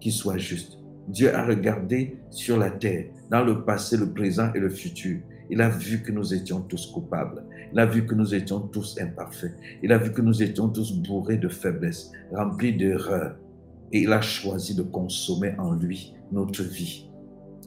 qui 0.02 0.10
soit 0.10 0.36
juste. 0.36 0.78
Dieu 1.08 1.32
a 1.34 1.46
regardé 1.46 2.16
sur 2.30 2.58
la 2.58 2.70
terre, 2.70 3.06
dans 3.30 3.44
le 3.44 3.64
passé, 3.64 3.96
le 3.96 4.12
présent 4.12 4.52
et 4.52 4.58
le 4.58 4.68
futur. 4.68 5.20
Il 5.48 5.60
a 5.60 5.68
vu 5.68 6.02
que 6.02 6.10
nous 6.10 6.34
étions 6.34 6.60
tous 6.60 6.86
coupables. 6.86 7.44
Il 7.72 7.78
a 7.78 7.86
vu 7.86 8.04
que 8.04 8.14
nous 8.14 8.34
étions 8.34 8.60
tous 8.60 8.98
imparfaits. 9.00 9.54
Il 9.82 9.92
a 9.92 9.98
vu 9.98 10.12
que 10.12 10.20
nous 10.20 10.42
étions 10.42 10.68
tous 10.68 10.92
bourrés 10.92 11.36
de 11.36 11.48
faiblesses, 11.48 12.10
remplis 12.32 12.76
d'erreurs. 12.76 13.36
Et 13.92 14.00
il 14.00 14.12
a 14.12 14.20
choisi 14.20 14.74
de 14.74 14.82
consommer 14.82 15.54
en 15.58 15.74
lui 15.74 16.14
notre 16.32 16.62
vie, 16.62 17.08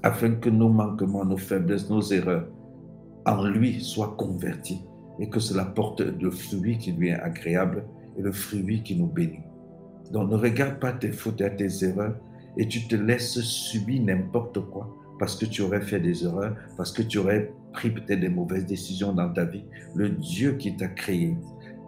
afin 0.04 0.36
que 0.36 0.50
nos 0.50 0.70
manquements, 0.70 1.24
nos 1.24 1.38
faiblesses, 1.38 1.90
nos 1.90 2.02
erreurs, 2.02 2.48
en 3.26 3.46
lui 3.46 3.82
soient 3.82 4.16
convertis 4.18 4.82
et 5.20 5.30
que 5.30 5.40
cela 5.40 5.64
porte 5.64 6.02
le 6.02 6.32
fruit 6.32 6.78
qui 6.78 6.92
lui 6.92 7.10
est 7.10 7.20
agréable 7.20 7.86
et 8.18 8.22
le 8.22 8.32
fruit 8.32 8.84
qui 8.84 8.96
nous 8.96 9.08
bénit. 9.08 9.45
Donc 10.12 10.30
ne 10.30 10.36
regarde 10.36 10.80
pas 10.80 10.92
tes 10.92 11.12
fautes 11.12 11.42
et 11.42 11.56
tes 11.56 11.86
erreurs 11.86 12.16
et 12.58 12.68
tu 12.68 12.88
te 12.88 12.96
laisses 12.96 13.40
subir 13.42 14.02
n'importe 14.02 14.60
quoi 14.70 14.90
parce 15.20 15.36
que 15.36 15.46
tu 15.46 15.62
aurais 15.62 15.82
fait 15.82 16.00
des 16.00 16.24
erreurs, 16.24 16.56
parce 16.78 16.92
que 16.92 17.02
tu 17.02 17.18
aurais 17.20 17.52
pris 17.74 17.90
peut-être 17.90 18.20
des 18.20 18.30
mauvaises 18.30 18.66
décisions 18.66 19.14
dans 19.14 19.32
ta 19.32 19.46
vie. 19.46 19.64
Le 19.96 20.10
Dieu 20.10 20.54
qui 20.54 20.76
t'a 20.76 20.88
créé 20.88 21.38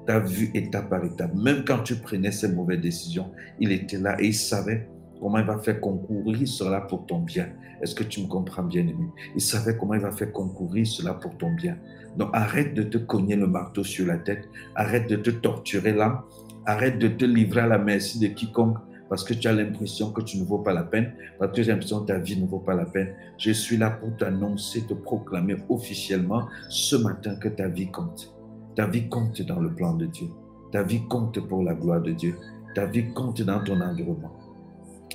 t'a 0.06 0.20
vu 0.20 0.50
étape 0.54 0.90
par 0.90 1.04
étape. 1.04 1.36
Même 1.36 1.64
quand 1.66 1.80
tu 1.80 1.96
prenais 1.96 2.32
ces 2.32 2.50
mauvaises 2.50 2.80
décisions, 2.80 3.32
il 3.60 3.72
était 3.72 3.98
là 3.98 4.16
et 4.22 4.28
il 4.28 4.34
savait 4.34 4.88
comment 5.20 5.40
il 5.40 5.46
va 5.46 5.58
faire 5.58 5.82
concourir 5.82 6.48
cela 6.48 6.82
pour 6.82 7.06
ton 7.06 7.20
bien. 7.20 7.50
Est-ce 7.82 7.94
que 7.94 8.04
tu 8.04 8.22
me 8.22 8.28
comprends 8.28 8.64
bien, 8.64 8.82
aimé 8.82 9.08
Il 9.36 9.42
savait 9.42 9.76
comment 9.78 9.94
il 9.94 10.00
va 10.00 10.12
faire 10.12 10.32
concourir 10.32 10.88
cela 10.88 11.14
pour 11.14 11.38
ton 11.38 11.52
bien. 11.52 11.78
Donc 12.16 12.30
arrête 12.34 12.74
de 12.74 12.84
te 12.84 12.98
cogner 12.98 13.36
le 13.36 13.48
marteau 13.48 13.84
sur 13.84 14.08
la 14.08 14.18
tête, 14.18 14.48
arrête 14.76 15.10
de 15.10 15.18
te 15.18 15.30
torturer 15.30 15.94
là, 15.94 16.24
arrête 16.68 17.00
de 17.00 17.08
te 17.08 17.24
livrer 17.24 17.62
à 17.62 17.68
la 17.68 17.78
merci 17.78 18.20
de 18.20 18.28
quiconque 18.28 18.78
parce 19.10 19.24
que 19.24 19.34
tu 19.34 19.48
as 19.48 19.54
l'impression 19.54 20.12
que 20.12 20.22
tu 20.22 20.38
ne 20.38 20.44
vaux 20.44 20.60
pas 20.60 20.74
la 20.74 20.84
peine, 20.84 21.14
parce 21.40 21.52
que 21.52 21.62
tu 21.62 21.62
as 21.62 21.74
l'impression 21.74 22.02
que 22.02 22.08
ta 22.08 22.20
vie 22.20 22.40
ne 22.40 22.46
vaut 22.46 22.60
pas 22.60 22.76
la 22.76 22.84
peine. 22.84 23.14
Je 23.38 23.52
suis 23.52 23.78
là 23.78 23.90
pour 23.90 24.18
t'annoncer, 24.18 24.86
te 24.86 24.94
proclamer 24.94 25.56
officiellement 25.70 26.48
ce 26.68 26.98
matin 26.98 27.36
que 27.36 27.48
ta 27.48 27.70
vie 27.70 27.90
compte. 27.90 28.36
Ta 28.76 28.86
vie 28.86 29.08
compte 29.08 29.42
dans 29.44 29.62
le 29.62 29.74
plan 29.74 29.94
de 29.94 30.08
Dieu. 30.08 30.28
Ta 30.74 30.84
vie 30.84 31.08
compte 31.08 31.40
pour 31.48 31.64
la 31.64 31.74
gloire 31.74 32.02
de 32.02 32.12
Dieu. 32.12 32.36
Ta 32.76 32.86
vie 32.86 33.14
compte 33.14 33.42
dans 33.42 33.64
ton 33.64 33.80
environnement. 33.80 34.36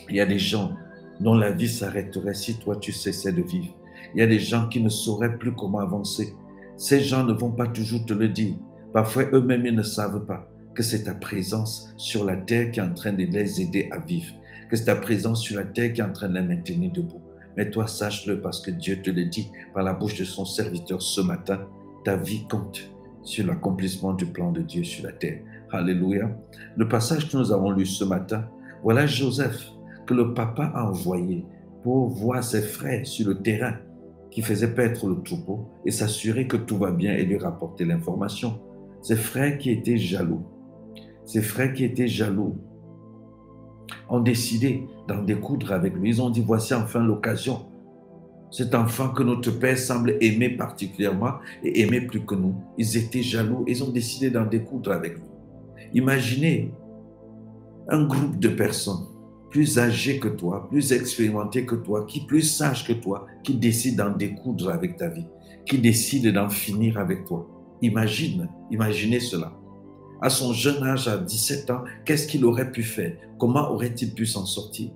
Il 0.08 0.16
y 0.16 0.20
a 0.20 0.26
des 0.26 0.38
gens 0.38 0.72
dont 1.20 1.34
la 1.34 1.50
vie 1.50 1.68
s'arrêterait 1.68 2.32
si 2.32 2.58
toi 2.58 2.76
tu 2.76 2.92
cessais 2.92 3.30
de 3.30 3.42
vivre. 3.42 3.74
Il 4.14 4.20
y 4.20 4.22
a 4.22 4.26
des 4.26 4.40
gens 4.40 4.68
qui 4.68 4.80
ne 4.80 4.88
sauraient 4.88 5.36
plus 5.36 5.54
comment 5.54 5.80
avancer. 5.80 6.34
Ces 6.78 7.00
gens 7.00 7.24
ne 7.24 7.34
vont 7.34 7.52
pas 7.52 7.66
toujours 7.66 8.06
te 8.06 8.14
le 8.14 8.30
dire. 8.30 8.54
Parfois 8.94 9.24
eux-mêmes 9.34 9.66
ils 9.66 9.74
ne 9.74 9.82
savent 9.82 10.24
pas 10.24 10.48
que 10.74 10.82
c'est 10.82 11.04
ta 11.04 11.14
présence 11.14 11.92
sur 11.96 12.24
la 12.24 12.36
terre 12.36 12.70
qui 12.70 12.80
est 12.80 12.82
en 12.82 12.94
train 12.94 13.12
de 13.12 13.24
les 13.24 13.60
aider 13.60 13.88
à 13.90 13.98
vivre, 13.98 14.32
que 14.70 14.76
c'est 14.76 14.86
ta 14.86 14.96
présence 14.96 15.42
sur 15.42 15.56
la 15.56 15.64
terre 15.64 15.92
qui 15.92 16.00
est 16.00 16.04
en 16.04 16.12
train 16.12 16.28
de 16.28 16.34
les 16.34 16.42
maintenir 16.42 16.90
debout. 16.92 17.20
Mais 17.56 17.70
toi, 17.70 17.86
sache-le 17.86 18.40
parce 18.40 18.60
que 18.60 18.70
Dieu 18.70 19.02
te 19.02 19.10
le 19.10 19.26
dit 19.26 19.50
par 19.74 19.82
la 19.82 19.92
bouche 19.92 20.18
de 20.18 20.24
son 20.24 20.44
serviteur 20.44 21.02
ce 21.02 21.20
matin, 21.20 21.66
ta 22.04 22.16
vie 22.16 22.46
compte 22.48 22.90
sur 23.22 23.46
l'accomplissement 23.46 24.14
du 24.14 24.26
plan 24.26 24.52
de 24.52 24.62
Dieu 24.62 24.84
sur 24.84 25.04
la 25.04 25.12
terre. 25.12 25.40
Alléluia. 25.70 26.30
Le 26.76 26.88
passage 26.88 27.30
que 27.30 27.36
nous 27.36 27.52
avons 27.52 27.70
lu 27.70 27.86
ce 27.86 28.04
matin, 28.04 28.48
voilà 28.82 29.06
Joseph 29.06 29.70
que 30.06 30.14
le 30.14 30.34
papa 30.34 30.72
a 30.74 30.88
envoyé 30.88 31.44
pour 31.82 32.08
voir 32.08 32.42
ses 32.42 32.62
frères 32.62 33.06
sur 33.06 33.28
le 33.28 33.40
terrain 33.40 33.76
qui 34.30 34.42
faisaient 34.42 34.74
paître 34.74 35.06
le 35.06 35.22
troupeau 35.22 35.68
et 35.84 35.90
s'assurer 35.90 36.46
que 36.46 36.56
tout 36.56 36.78
va 36.78 36.90
bien 36.90 37.12
et 37.12 37.24
lui 37.24 37.38
rapporter 37.38 37.84
l'information. 37.84 38.60
Ses 39.02 39.16
frères 39.16 39.58
qui 39.58 39.70
étaient 39.70 39.98
jaloux 39.98 40.42
ses 41.32 41.40
frères 41.40 41.72
qui 41.72 41.84
étaient 41.84 42.08
jaloux 42.08 42.58
ont 44.10 44.20
décidé 44.20 44.86
d'en 45.08 45.22
découdre 45.22 45.72
avec 45.72 45.94
lui. 45.94 46.10
Ils 46.10 46.20
ont 46.20 46.28
dit, 46.28 46.42
voici 46.42 46.74
enfin 46.74 47.02
l'occasion. 47.02 47.60
Cet 48.50 48.74
enfant 48.74 49.08
que 49.08 49.22
notre 49.22 49.50
Père 49.50 49.78
semble 49.78 50.18
aimer 50.20 50.50
particulièrement 50.50 51.36
et 51.64 51.80
aimer 51.80 52.02
plus 52.02 52.26
que 52.26 52.34
nous. 52.34 52.56
Ils 52.76 52.98
étaient 52.98 53.22
jaloux. 53.22 53.64
Ils 53.66 53.82
ont 53.82 53.88
décidé 53.88 54.28
d'en 54.28 54.44
découdre 54.44 54.92
avec 54.92 55.14
lui. 55.14 55.24
Imaginez 55.94 56.74
un 57.88 58.04
groupe 58.04 58.38
de 58.38 58.48
personnes 58.48 59.06
plus 59.48 59.78
âgées 59.78 60.18
que 60.18 60.28
toi, 60.28 60.68
plus 60.68 60.92
expérimentées 60.92 61.64
que 61.64 61.76
toi, 61.76 62.04
qui 62.04 62.26
plus 62.26 62.42
sages 62.42 62.86
que 62.86 62.92
toi, 62.92 63.26
qui 63.42 63.54
décident 63.54 64.10
d'en 64.10 64.16
découdre 64.16 64.68
avec 64.68 64.98
ta 64.98 65.08
vie, 65.08 65.26
qui 65.64 65.78
décident 65.78 66.30
d'en 66.30 66.50
finir 66.50 66.98
avec 66.98 67.24
toi. 67.24 67.48
Imagine, 67.80 68.50
imaginez 68.70 69.18
cela 69.18 69.50
à 70.22 70.30
son 70.30 70.52
jeune 70.52 70.82
âge, 70.84 71.08
à 71.08 71.18
17 71.18 71.70
ans, 71.70 71.82
qu'est-ce 72.04 72.28
qu'il 72.28 72.44
aurait 72.44 72.70
pu 72.70 72.84
faire? 72.84 73.16
Comment 73.38 73.72
aurait-il 73.72 74.14
pu 74.14 74.24
s'en 74.24 74.46
sortir? 74.46 74.90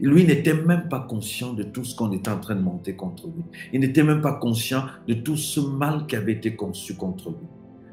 Lui 0.00 0.24
n'était 0.24 0.52
même 0.52 0.88
pas 0.88 1.00
conscient 1.00 1.52
de 1.52 1.62
tout 1.62 1.84
ce 1.84 1.94
qu'on 1.94 2.12
était 2.12 2.28
en 2.28 2.40
train 2.40 2.56
de 2.56 2.60
monter 2.60 2.96
contre 2.96 3.28
lui. 3.28 3.44
Il 3.72 3.80
n'était 3.80 4.02
même 4.02 4.20
pas 4.20 4.34
conscient 4.34 4.84
de 5.06 5.14
tout 5.14 5.36
ce 5.36 5.60
mal 5.60 6.06
qui 6.06 6.16
avait 6.16 6.32
été 6.32 6.56
conçu 6.56 6.94
contre 6.94 7.30
lui. 7.30 7.46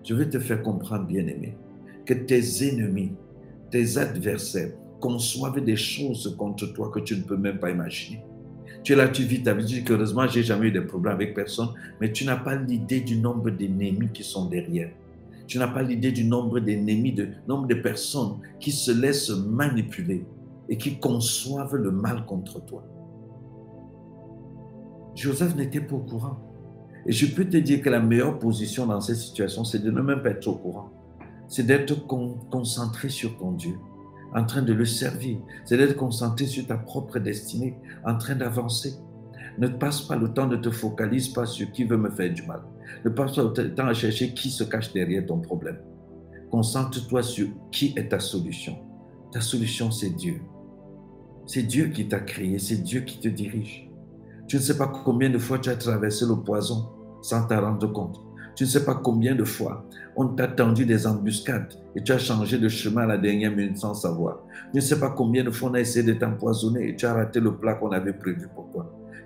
Je 0.04 0.16
vais 0.16 0.28
te 0.28 0.40
faire 0.40 0.62
comprendre, 0.64 1.06
bien-aimé, 1.06 1.56
que 2.06 2.16
tes 2.16 2.68
ennemis, 2.68 3.14
tes 3.70 3.98
adversaires 3.98 4.72
conçoivent 5.00 5.64
des 5.64 5.78
choses 5.78 6.36
contre 6.38 6.66
toi 6.74 6.90
que 6.90 7.00
tu 7.00 7.16
ne 7.16 7.22
peux 7.22 7.38
même 7.38 7.60
pas 7.60 7.70
imaginer. 7.70 8.22
Tu 8.84 8.94
es 8.94 8.96
là, 8.96 9.08
tu 9.08 9.24
vis 9.24 9.44
ta 9.44 9.54
vie, 9.54 9.66
tu 9.66 9.76
dis 9.76 9.84
que 9.84 9.94
heureusement, 9.94 10.28
j'ai 10.28 10.44
jamais 10.44 10.68
eu 10.68 10.72
de 10.72 10.82
problème 10.82 11.14
avec 11.14 11.36
personne, 11.36 11.70
mais 12.02 12.12
tu 12.12 12.26
n'as 12.26 12.38
pas 12.38 12.56
l'idée 12.56 13.00
du 13.02 13.18
nombre 13.18 13.50
d'ennemis 13.52 14.10
qui 14.14 14.24
sont 14.24 14.50
derrière. 14.50 14.90
Tu 15.48 15.58
n'as 15.60 15.68
pas 15.68 15.84
l'idée 15.84 16.12
du 16.12 16.24
nombre 16.24 16.60
d'ennemis, 16.60 17.14
du 17.14 17.34
nombre 17.48 17.68
de 17.68 17.76
personnes 17.76 18.40
qui 18.60 18.72
se 18.72 18.92
laissent 18.92 19.30
manipuler 19.30 20.26
et 20.70 20.78
qui 20.78 21.00
conçoivent 21.00 21.76
le 21.76 21.92
mal 21.92 22.26
contre 22.26 22.64
toi. 22.66 22.84
Joseph 25.16 25.56
n'était 25.56 25.82
pas 25.82 25.96
au 25.96 26.00
courant. 26.00 26.38
Et 27.06 27.12
je 27.12 27.26
peux 27.36 27.46
te 27.46 27.58
dire 27.58 27.82
que 27.82 27.90
la 27.90 28.00
meilleure 28.00 28.40
position 28.40 28.88
dans 28.88 29.02
cette 29.02 29.18
situation, 29.18 29.64
c'est 29.64 29.80
de 29.80 29.92
ne 29.92 30.02
même 30.02 30.22
pas 30.22 30.30
être 30.30 30.48
au 30.48 30.56
courant. 30.56 30.92
C'est 31.48 31.64
d'être 31.64 32.08
concentré 32.08 33.10
sur 33.10 33.38
ton 33.38 33.52
Dieu, 33.52 33.78
en 34.34 34.46
train 34.46 34.62
de 34.62 34.74
le 34.74 34.86
servir. 34.86 35.38
C'est 35.66 35.78
d'être 35.78 35.98
concentré 35.98 36.46
sur 36.46 36.66
ta 36.66 36.78
propre 36.78 37.20
destinée, 37.20 37.78
en 38.06 38.18
train 38.18 38.36
d'avancer. 38.36 38.94
Ne 39.58 39.68
passe 39.68 40.02
pas 40.02 40.16
le 40.16 40.34
temps, 40.34 40.48
ne 40.48 40.56
te 40.56 40.70
focalise 40.70 41.30
pas 41.30 41.46
sur 41.46 41.72
qui 41.72 41.84
veut 41.84 41.98
me 41.98 42.10
faire 42.10 42.34
du 42.34 42.42
mal. 42.44 42.62
Ne 43.06 43.10
passe 43.10 43.36
pas 43.36 43.44
le 43.44 43.76
temps 43.76 43.88
à 43.88 43.94
chercher 43.94 44.34
qui 44.34 44.50
se 44.50 44.64
cache 44.64 44.92
derrière 44.94 45.26
ton 45.26 45.40
problème. 45.40 45.78
Concentre-toi 46.50 47.24
sur 47.24 47.48
qui 47.72 47.94
est 47.96 48.10
ta 48.10 48.20
solution. 48.20 48.78
Ta 49.32 49.42
solution, 49.42 49.92
c'est 49.92 50.12
Dieu. 50.12 50.42
C'est 51.46 51.64
Dieu 51.64 51.86
qui 51.88 52.08
t'a 52.08 52.20
créé, 52.20 52.58
c'est 52.58 52.84
Dieu 52.84 53.02
qui 53.02 53.20
te 53.20 53.28
dirige. 53.28 53.90
Tu 54.48 54.58
ne 54.58 54.62
sais 54.62 54.78
pas 54.78 54.88
combien 54.88 55.30
de 55.30 55.38
fois 55.38 55.60
tu 55.60 55.70
as 55.70 55.76
traversé 55.76 56.26
le 56.26 56.36
poison 56.36 56.90
sans 57.22 57.48
t'en 57.48 57.62
rendre 57.62 57.92
compte. 57.92 58.20
Tu 58.56 58.66
ne 58.66 58.70
sais 58.70 58.86
pas 58.86 58.96
combien 58.96 59.36
de 59.36 59.44
fois 59.44 59.86
on 60.16 60.28
t'a 60.28 60.48
tendu 60.48 60.86
des 60.86 61.08
embuscades 61.08 61.74
et 61.96 62.04
tu 62.04 62.12
as 62.12 62.20
changé 62.20 62.60
de 62.60 62.70
chemin 62.70 63.02
à 63.02 63.08
la 63.08 63.18
dernière 63.18 63.52
minute 63.52 63.78
sans 63.78 63.96
savoir. 63.96 64.44
Tu 64.72 64.78
ne 64.78 64.82
sais 64.82 65.00
pas 65.00 65.10
combien 65.10 65.44
de 65.44 65.50
fois 65.50 65.72
on 65.72 65.74
a 65.74 65.80
essayé 65.80 66.06
de 66.06 66.14
t'empoisonner 66.14 66.90
et 66.90 66.96
tu 66.96 67.06
as 67.06 67.14
raté 67.14 67.40
le 67.40 67.56
plat 67.56 67.74
qu'on 67.74 67.92
avait 67.92 68.14
prévu 68.14 68.48
pour. 68.54 68.64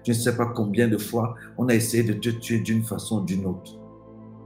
Tu 0.08 0.12
ne 0.12 0.15
sais 0.15 0.38
pas 0.38 0.46
combien 0.46 0.88
de 0.88 0.98
fois 0.98 1.36
on 1.58 1.67
a 1.67 1.76
essayé 1.76 2.02
de 2.02 2.13
te 2.13 2.30
tuer 2.30 2.62
d'une 2.62 2.82
façon 2.82 3.20
ou 3.20 3.26
d'une 3.26 3.46
autre. 3.46 3.78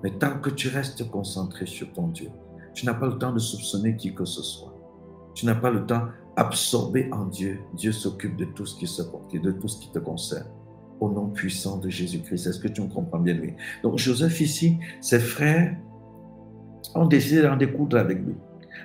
Mais 0.01 0.09
tant 0.09 0.39
que 0.39 0.49
tu 0.49 0.69
restes 0.69 1.07
concentré 1.11 1.67
sur 1.67 1.93
ton 1.93 2.07
Dieu, 2.07 2.29
tu 2.73 2.83
n'as 2.87 2.95
pas 2.95 3.05
le 3.05 3.19
temps 3.19 3.31
de 3.31 3.37
soupçonner 3.37 3.95
qui 3.95 4.15
que 4.15 4.25
ce 4.25 4.41
soit. 4.41 4.73
Tu 5.35 5.45
n'as 5.45 5.53
pas 5.53 5.69
le 5.69 5.85
temps 5.85 6.07
absorbé 6.35 7.09
en 7.11 7.25
Dieu. 7.25 7.59
Dieu 7.75 7.91
s'occupe 7.91 8.37
de 8.37 8.45
tout 8.45 8.65
ce 8.65 8.75
qui 8.79 8.87
se 8.87 9.03
porte, 9.03 9.35
de 9.35 9.51
tout 9.51 9.67
ce 9.67 9.79
qui 9.79 9.91
te 9.91 9.99
concerne. 9.99 10.47
Au 10.99 11.11
nom 11.11 11.27
puissant 11.27 11.77
de 11.77 11.89
Jésus-Christ. 11.89 12.47
Est-ce 12.47 12.59
que 12.59 12.67
tu 12.67 12.81
me 12.81 12.87
comprends 12.87 13.19
bien, 13.19 13.35
lui? 13.35 13.53
Donc, 13.83 13.99
Joseph 13.99 14.41
ici, 14.41 14.79
ses 14.99 15.19
frères 15.19 15.77
ont 16.95 17.05
décidé 17.05 17.43
d'en 17.43 17.55
découdre 17.55 17.99
avec 17.99 18.17
lui. 18.17 18.33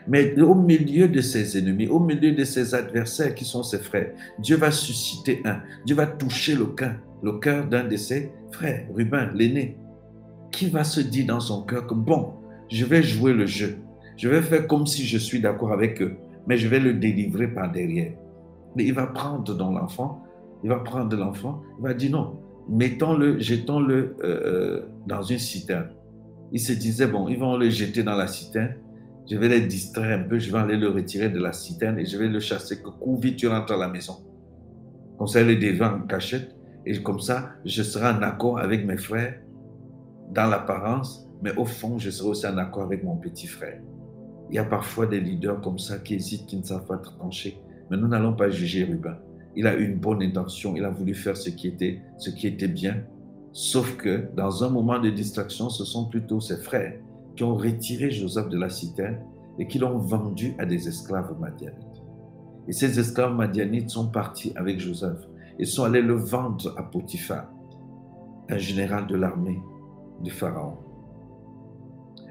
Mais 0.08 0.40
au 0.40 0.54
milieu 0.54 1.08
de 1.08 1.20
ses 1.20 1.58
ennemis, 1.58 1.88
au 1.88 1.98
milieu 1.98 2.32
de 2.32 2.44
ses 2.44 2.74
adversaires 2.74 3.34
qui 3.34 3.44
sont 3.44 3.62
ses 3.62 3.78
frères, 3.78 4.12
Dieu 4.38 4.56
va 4.56 4.70
susciter 4.70 5.42
un. 5.44 5.60
Dieu 5.84 5.96
va 5.96 6.06
toucher 6.06 6.54
le 6.54 6.66
cœur, 6.66 6.94
le 7.22 7.32
cœur 7.38 7.66
d'un 7.66 7.84
de 7.84 7.96
ses 7.96 8.30
frères, 8.52 8.86
Ruben, 8.94 9.30
l'aîné, 9.34 9.76
qui 10.52 10.68
va 10.68 10.84
se 10.84 11.00
dire 11.00 11.26
dans 11.26 11.40
son 11.40 11.62
cœur 11.62 11.86
que 11.86 11.94
bon, 11.94 12.34
je 12.68 12.84
vais 12.84 13.02
jouer 13.02 13.32
le 13.32 13.46
jeu. 13.46 13.78
Je 14.16 14.28
vais 14.28 14.42
faire 14.42 14.66
comme 14.66 14.86
si 14.86 15.04
je 15.04 15.18
suis 15.18 15.40
d'accord 15.40 15.72
avec 15.72 16.00
eux, 16.00 16.16
mais 16.46 16.56
je 16.56 16.68
vais 16.68 16.80
le 16.80 16.94
délivrer 16.94 17.48
par 17.48 17.70
derrière. 17.70 18.12
Mais 18.76 18.84
il 18.84 18.94
va 18.94 19.06
prendre 19.06 19.54
dans 19.54 19.72
l'enfant, 19.72 20.22
il 20.62 20.70
va 20.70 20.78
prendre 20.78 21.16
l'enfant, 21.16 21.62
il 21.78 21.82
va 21.82 21.94
dire 21.94 22.12
non, 22.12 22.38
mettons-le, 22.68 23.38
jetons-le 23.38 24.16
euh, 24.22 24.24
euh, 24.24 24.86
dans 25.06 25.22
une 25.22 25.38
citerne. 25.38 25.88
Il 26.52 26.60
se 26.60 26.72
disait, 26.72 27.06
bon, 27.06 27.28
ils 27.28 27.38
vont 27.38 27.56
le 27.56 27.70
jeter 27.70 28.02
dans 28.02 28.14
la 28.14 28.28
citerne, 28.28 28.74
je 29.30 29.36
vais 29.36 29.48
les 29.48 29.60
distraire 29.62 30.18
un 30.18 30.22
peu, 30.22 30.38
je 30.38 30.50
vais 30.50 30.58
aller 30.58 30.76
le 30.76 30.88
retirer 30.88 31.28
de 31.28 31.38
la 31.38 31.52
citerne 31.52 31.98
et 31.98 32.06
je 32.06 32.16
vais 32.16 32.28
le 32.28 32.40
chasser. 32.40 32.80
Que 32.80 32.90
cours 32.90 33.20
vite, 33.20 33.36
tu 33.36 33.48
rentres 33.48 33.72
à 33.72 33.76
la 33.76 33.88
maison. 33.88 34.16
Comme 35.18 35.26
ça, 35.26 35.40
il 35.40 35.50
est 35.50 35.56
devant 35.72 35.94
en 35.94 36.00
cachette 36.00 36.54
et 36.84 37.02
comme 37.02 37.20
ça, 37.20 37.50
je 37.64 37.82
serai 37.82 38.08
en 38.08 38.22
accord 38.22 38.58
avec 38.58 38.86
mes 38.86 38.96
frères 38.96 39.40
dans 40.32 40.46
l'apparence, 40.46 41.28
mais 41.42 41.54
au 41.56 41.64
fond, 41.64 41.98
je 41.98 42.10
serai 42.10 42.28
aussi 42.28 42.46
en 42.46 42.56
accord 42.58 42.84
avec 42.84 43.02
mon 43.02 43.16
petit 43.16 43.46
frère. 43.46 43.80
Il 44.50 44.56
y 44.56 44.58
a 44.58 44.64
parfois 44.64 45.06
des 45.06 45.20
leaders 45.20 45.60
comme 45.60 45.78
ça 45.78 45.98
qui 45.98 46.14
hésitent, 46.14 46.46
qui 46.46 46.56
ne 46.56 46.62
savent 46.62 46.86
pas 46.86 46.98
trancher. 46.98 47.58
Mais 47.90 47.96
nous 47.96 48.08
n'allons 48.08 48.34
pas 48.34 48.50
juger 48.50 48.84
Ruben. 48.84 49.16
Il 49.56 49.66
a 49.66 49.74
une 49.74 49.96
bonne 49.96 50.22
intention, 50.22 50.76
il 50.76 50.84
a 50.84 50.90
voulu 50.90 51.14
faire 51.14 51.36
ce 51.36 51.50
qui 51.50 51.68
était, 51.68 52.00
ce 52.18 52.30
qui 52.30 52.46
était 52.46 52.68
bien, 52.68 53.02
Sauf 53.56 53.96
que 53.96 54.28
dans 54.36 54.64
un 54.64 54.68
moment 54.68 54.98
de 54.98 55.08
distraction, 55.08 55.70
ce 55.70 55.86
sont 55.86 56.10
plutôt 56.10 56.42
ses 56.42 56.58
frères 56.58 56.92
qui 57.36 57.44
ont 57.44 57.54
retiré 57.54 58.10
Joseph 58.10 58.48
de 58.48 58.58
la 58.58 58.70
citerne 58.70 59.18
et 59.58 59.66
qui 59.66 59.78
l'ont 59.78 59.98
vendu 59.98 60.54
à 60.58 60.66
des 60.66 60.88
esclaves 60.88 61.38
madianites. 61.38 62.02
Et 62.68 62.72
ces 62.72 62.98
esclaves 62.98 63.34
madianites 63.34 63.90
sont 63.90 64.08
partis 64.08 64.52
avec 64.56 64.80
Joseph 64.80 65.18
et 65.58 65.64
sont 65.64 65.84
allés 65.84 66.02
le 66.02 66.14
vendre 66.14 66.74
à 66.76 66.82
Potiphar, 66.82 67.48
un 68.48 68.58
général 68.58 69.06
de 69.06 69.16
l'armée 69.16 69.60
du 70.22 70.30
Pharaon. 70.30 70.78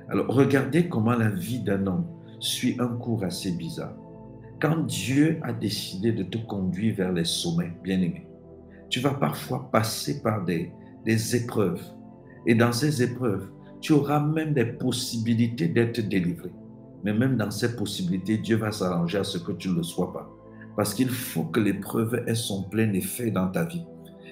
Alors 0.10 0.28
regardez 0.28 0.88
comment 0.88 1.16
la 1.16 1.30
vie 1.30 1.62
d'un 1.62 1.88
homme 1.88 2.06
suit 2.40 2.76
un 2.80 2.90
cours 2.90 3.24
assez 3.24 3.52
bizarre. 3.52 3.96
Quand 4.62 4.86
Dieu 4.86 5.40
a 5.44 5.54
décidé 5.54 6.12
de 6.12 6.24
te 6.24 6.38
conduire 6.38 6.96
vers 6.96 7.12
les 7.12 7.26
sommets, 7.26 7.74
bien-aimé, 7.84 8.28
tu 8.90 9.00
vas 9.00 9.14
parfois 9.14 9.70
passer 9.72 10.22
par 10.22 10.46
des 10.46 10.72
épreuves. 11.36 11.82
Et 12.46 12.56
dans 12.56 12.72
ces 12.72 13.02
épreuves, 13.02 13.50
tu 13.86 13.94
auras 13.94 14.20
même 14.20 14.56
des 14.56 14.66
possibilités 14.66 15.68
d'être 15.68 16.00
délivré. 16.00 16.50
Mais 17.04 17.14
même 17.14 17.38
dans 17.38 17.52
ces 17.52 17.76
possibilités, 17.76 18.40
Dieu 18.40 18.58
va 18.58 18.72
s'arranger 18.72 19.20
à 19.20 19.24
ce 19.24 19.38
que 19.38 19.52
tu 19.52 19.70
ne 19.70 19.76
le 19.76 19.84
sois 19.84 20.12
pas. 20.12 20.28
Parce 20.76 20.96
qu'il 20.96 21.10
faut 21.10 21.44
que 21.44 21.60
l'épreuve 21.60 22.24
ait 22.26 22.34
son 22.34 22.64
plein 22.64 22.92
effet 22.94 23.30
dans 23.30 23.48
ta 23.48 23.64
vie. 23.64 23.86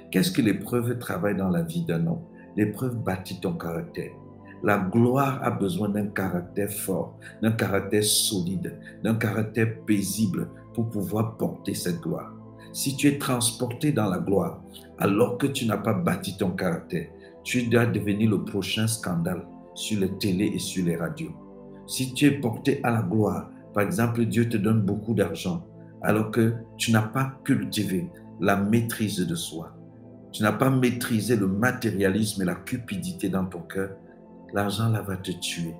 Qu'est-ce 0.09 0.31
que 0.31 0.41
l'épreuve 0.41 0.97
travaille 0.97 1.37
dans 1.37 1.51
la 1.51 1.61
vie 1.61 1.85
d'un 1.85 2.07
homme? 2.07 2.23
L'épreuve 2.57 2.95
bâtit 2.95 3.39
ton 3.41 3.53
caractère. 3.53 4.09
La 4.63 4.79
gloire 4.79 5.39
a 5.43 5.51
besoin 5.51 5.89
d'un 5.89 6.07
caractère 6.07 6.71
fort, 6.71 7.19
d'un 7.43 7.51
caractère 7.51 8.03
solide, 8.03 8.79
d'un 9.03 9.13
caractère 9.13 9.81
paisible 9.85 10.49
pour 10.73 10.89
pouvoir 10.89 11.37
porter 11.37 11.75
cette 11.75 12.01
gloire. 12.01 12.33
Si 12.71 12.95
tu 12.95 13.07
es 13.07 13.19
transporté 13.19 13.91
dans 13.91 14.09
la 14.09 14.17
gloire 14.17 14.63
alors 14.97 15.37
que 15.37 15.45
tu 15.45 15.67
n'as 15.67 15.77
pas 15.77 15.93
bâti 15.93 16.37
ton 16.37 16.49
caractère, 16.49 17.07
tu 17.43 17.63
dois 17.67 17.85
devenir 17.85 18.29
le 18.31 18.43
prochain 18.43 18.87
scandale 18.87 19.45
sur 19.73 19.99
les 19.99 20.11
télés 20.17 20.51
et 20.53 20.59
sur 20.59 20.85
les 20.85 20.95
radios. 20.95 21.33
Si 21.87 22.13
tu 22.13 22.25
es 22.25 22.31
porté 22.31 22.79
à 22.83 22.91
la 22.91 23.01
gloire, 23.01 23.49
par 23.73 23.83
exemple, 23.83 24.25
Dieu 24.25 24.47
te 24.47 24.57
donne 24.57 24.81
beaucoup 24.81 25.13
d'argent 25.13 25.65
alors 26.01 26.31
que 26.31 26.53
tu 26.77 26.91
n'as 26.91 27.01
pas 27.01 27.39
cultivé 27.43 28.09
la 28.39 28.55
maîtrise 28.57 29.25
de 29.25 29.35
soi. 29.35 29.75
Tu 30.31 30.43
n'as 30.43 30.51
pas 30.51 30.69
maîtrisé 30.69 31.35
le 31.35 31.47
matérialisme 31.47 32.41
et 32.41 32.45
la 32.45 32.55
cupidité 32.55 33.29
dans 33.29 33.45
ton 33.45 33.61
cœur, 33.61 33.91
l'argent 34.53 34.89
là 34.89 35.01
va 35.01 35.17
te 35.17 35.31
tuer. 35.31 35.75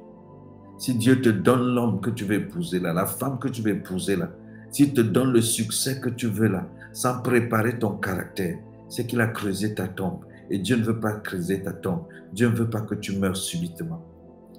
Si 0.77 0.95
Dieu 0.95 1.21
te 1.21 1.29
donne 1.29 1.73
l'homme 1.75 2.01
que 2.01 2.09
tu 2.09 2.23
veux 2.25 2.35
épouser 2.35 2.79
là, 2.79 2.93
la 2.93 3.05
femme 3.05 3.39
que 3.39 3.47
tu 3.47 3.61
veux 3.61 3.71
épouser 3.71 4.15
là, 4.15 4.29
s'il 4.71 4.93
te 4.93 5.01
donne 5.01 5.31
le 5.31 5.41
succès 5.41 5.99
que 5.99 6.09
tu 6.09 6.27
veux 6.27 6.47
là, 6.47 6.67
sans 6.93 7.21
préparer 7.21 7.77
ton 7.77 7.97
caractère, 7.97 8.57
c'est 8.89 9.05
qu'il 9.05 9.21
a 9.21 9.27
creusé 9.27 9.75
ta 9.75 9.87
tombe. 9.87 10.25
Et 10.49 10.59
Dieu 10.59 10.77
ne 10.77 10.83
veut 10.83 10.99
pas 10.99 11.13
creuser 11.13 11.61
ta 11.61 11.73
tombe. 11.73 12.03
Dieu 12.33 12.49
ne 12.49 12.55
veut 12.55 12.69
pas 12.69 12.81
que 12.81 12.95
tu 12.95 13.17
meurs 13.17 13.37
subitement. 13.37 14.03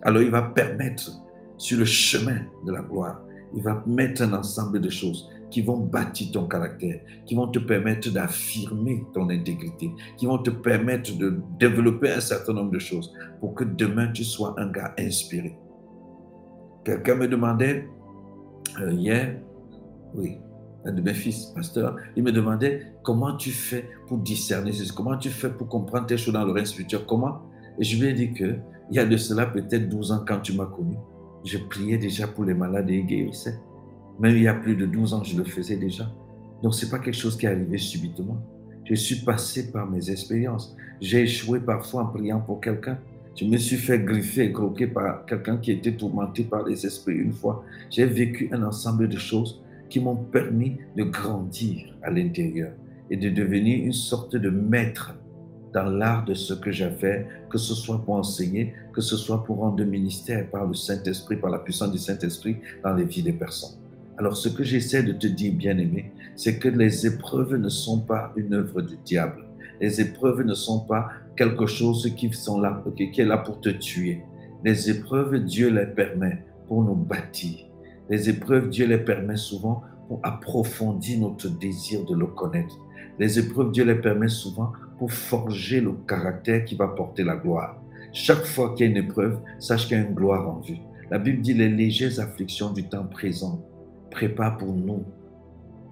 Alors 0.02 0.22
il 0.22 0.30
va 0.30 0.42
permettre 0.42 1.10
sur 1.56 1.78
le 1.78 1.84
chemin 1.84 2.40
de 2.66 2.72
la 2.72 2.82
gloire, 2.82 3.22
il 3.54 3.62
va 3.62 3.82
mettre 3.86 4.22
un 4.22 4.32
ensemble 4.32 4.80
de 4.80 4.90
choses 4.90 5.30
qui 5.50 5.62
vont 5.62 5.78
bâtir 5.78 6.32
ton 6.32 6.46
caractère, 6.48 7.00
qui 7.26 7.34
vont 7.34 7.46
te 7.46 7.60
permettre 7.60 8.10
d'affirmer 8.10 9.04
ton 9.14 9.30
intégrité, 9.30 9.92
qui 10.16 10.26
vont 10.26 10.38
te 10.38 10.50
permettre 10.50 11.16
de 11.16 11.40
développer 11.58 12.10
un 12.10 12.20
certain 12.20 12.54
nombre 12.54 12.72
de 12.72 12.78
choses 12.78 13.12
pour 13.40 13.54
que 13.54 13.64
demain 13.64 14.08
tu 14.08 14.24
sois 14.24 14.54
un 14.58 14.70
gars 14.70 14.92
inspiré. 14.98 15.56
Quelqu'un 16.84 17.14
me 17.14 17.28
demandait 17.28 17.88
euh, 18.80 18.92
hier, 18.92 19.40
oui, 20.14 20.38
de 20.92 21.00
mes 21.00 21.14
fils, 21.14 21.46
pasteur, 21.46 21.96
il 22.16 22.22
me 22.22 22.32
demandait 22.32 22.92
comment 23.02 23.36
tu 23.36 23.50
fais 23.50 23.88
pour 24.06 24.18
discerner 24.18 24.72
comment 24.94 25.16
tu 25.16 25.30
fais 25.30 25.50
pour 25.50 25.68
comprendre 25.68 26.06
tes 26.06 26.18
choses 26.18 26.34
dans 26.34 26.44
le 26.44 26.52
règne 26.52 26.66
spirituel, 26.66 27.02
comment? 27.06 27.40
Et 27.78 27.84
je 27.84 28.00
lui 28.00 28.08
ai 28.08 28.12
dit 28.12 28.32
que 28.32 28.56
il 28.90 28.96
y 28.96 28.98
a 28.98 29.06
de 29.06 29.16
cela 29.16 29.46
peut-être 29.46 29.88
12 29.88 30.12
ans 30.12 30.24
quand 30.26 30.40
tu 30.40 30.52
m'as 30.52 30.66
connu, 30.66 30.96
je 31.44 31.58
priais 31.58 31.98
déjà 31.98 32.26
pour 32.26 32.44
les 32.44 32.54
malades 32.54 32.90
et 32.90 33.02
guérissais. 33.02 33.58
Même 34.20 34.36
il 34.36 34.42
y 34.42 34.48
a 34.48 34.54
plus 34.54 34.76
de 34.76 34.86
12 34.86 35.14
ans, 35.14 35.24
je 35.24 35.36
le 35.36 35.44
faisais 35.44 35.76
déjà. 35.76 36.10
Donc, 36.62 36.74
ce 36.74 36.84
n'est 36.84 36.90
pas 36.90 36.98
quelque 36.98 37.16
chose 37.16 37.36
qui 37.36 37.46
est 37.46 37.48
arrivé 37.48 37.78
subitement. 37.78 38.38
Je 38.84 38.94
suis 38.94 39.16
passé 39.16 39.70
par 39.72 39.90
mes 39.90 40.10
expériences. 40.10 40.76
J'ai 41.00 41.22
échoué 41.22 41.60
parfois 41.60 42.02
en 42.02 42.06
priant 42.06 42.40
pour 42.40 42.60
quelqu'un. 42.60 42.98
Je 43.36 43.44
me 43.44 43.56
suis 43.56 43.76
fait 43.76 43.98
griffer 43.98 44.44
et 44.44 44.52
croquer 44.52 44.86
par 44.86 45.26
quelqu'un 45.26 45.56
qui 45.56 45.72
était 45.72 45.96
tourmenté 45.96 46.44
par 46.44 46.64
les 46.64 46.86
esprits 46.86 47.16
une 47.16 47.32
fois. 47.32 47.64
J'ai 47.90 48.06
vécu 48.06 48.48
un 48.52 48.62
ensemble 48.62 49.08
de 49.08 49.18
choses 49.18 49.62
qui 49.88 50.00
m'ont 50.00 50.16
permis 50.16 50.78
de 50.96 51.04
grandir 51.04 51.96
à 52.02 52.10
l'intérieur 52.10 52.72
et 53.10 53.16
de 53.16 53.28
devenir 53.28 53.84
une 53.84 53.92
sorte 53.92 54.36
de 54.36 54.50
maître 54.50 55.14
dans 55.72 55.84
l'art 55.84 56.24
de 56.24 56.34
ce 56.34 56.54
que 56.54 56.70
j'avais, 56.70 57.26
que 57.50 57.58
ce 57.58 57.74
soit 57.74 58.02
pour 58.02 58.14
enseigner, 58.14 58.72
que 58.92 59.00
ce 59.00 59.16
soit 59.16 59.44
pour 59.44 59.58
rendre 59.58 59.84
ministère 59.84 60.48
par 60.50 60.66
le 60.66 60.74
Saint-Esprit, 60.74 61.36
par 61.36 61.50
la 61.50 61.58
puissance 61.58 61.90
du 61.90 61.98
Saint-Esprit 61.98 62.56
dans 62.82 62.94
les 62.94 63.04
vies 63.04 63.22
des 63.22 63.32
personnes. 63.32 63.76
Alors 64.16 64.36
ce 64.36 64.48
que 64.48 64.62
j'essaie 64.62 65.02
de 65.02 65.12
te 65.12 65.26
dire, 65.26 65.52
bien-aimé, 65.52 66.12
c'est 66.36 66.58
que 66.58 66.68
les 66.68 67.06
épreuves 67.06 67.56
ne 67.56 67.68
sont 67.68 68.00
pas 68.00 68.32
une 68.36 68.54
œuvre 68.54 68.80
du 68.80 68.96
diable. 69.04 69.44
Les 69.80 70.00
épreuves 70.00 70.42
ne 70.42 70.54
sont 70.54 70.80
pas 70.80 71.08
quelque 71.36 71.66
chose 71.66 72.08
qui, 72.16 72.32
sont 72.32 72.60
là, 72.60 72.82
qui 72.96 73.20
est 73.20 73.24
là 73.24 73.38
pour 73.38 73.60
te 73.60 73.70
tuer. 73.70 74.22
Les 74.64 74.88
épreuves, 74.88 75.44
Dieu 75.44 75.68
les 75.68 75.86
permet 75.86 76.44
pour 76.68 76.84
nous 76.84 76.94
bâtir. 76.94 77.66
Les 78.10 78.28
épreuves, 78.28 78.68
Dieu 78.68 78.86
les 78.86 78.98
permet 78.98 79.36
souvent 79.36 79.82
pour 80.08 80.20
approfondir 80.22 81.20
notre 81.20 81.48
désir 81.48 82.04
de 82.04 82.14
le 82.14 82.26
connaître. 82.26 82.78
Les 83.18 83.38
épreuves, 83.38 83.72
Dieu 83.72 83.84
les 83.84 83.94
permet 83.94 84.28
souvent 84.28 84.72
pour 84.98 85.12
forger 85.12 85.80
le 85.80 85.92
caractère 86.06 86.64
qui 86.64 86.74
va 86.74 86.88
porter 86.88 87.24
la 87.24 87.36
gloire. 87.36 87.80
Chaque 88.12 88.44
fois 88.44 88.74
qu'il 88.74 88.86
y 88.86 88.88
a 88.88 88.92
une 88.92 89.04
épreuve, 89.04 89.40
sache 89.58 89.88
qu'il 89.88 89.96
y 89.96 90.00
a 90.00 90.04
une 90.04 90.14
gloire 90.14 90.48
en 90.48 90.60
vue. 90.60 90.78
La 91.10 91.18
Bible 91.18 91.40
dit 91.40 91.54
les 91.54 91.68
légères 91.68 92.20
afflictions 92.20 92.72
du 92.72 92.84
temps 92.84 93.06
présent 93.06 93.60
prépare 94.10 94.56
pour 94.58 94.72
nous 94.72 95.04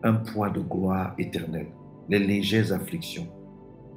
un 0.03 0.15
poids 0.15 0.51
de 0.51 0.61
gloire 0.61 1.15
éternelle. 1.19 1.69
Les 2.09 2.19
légères 2.19 2.73
afflictions 2.73 3.27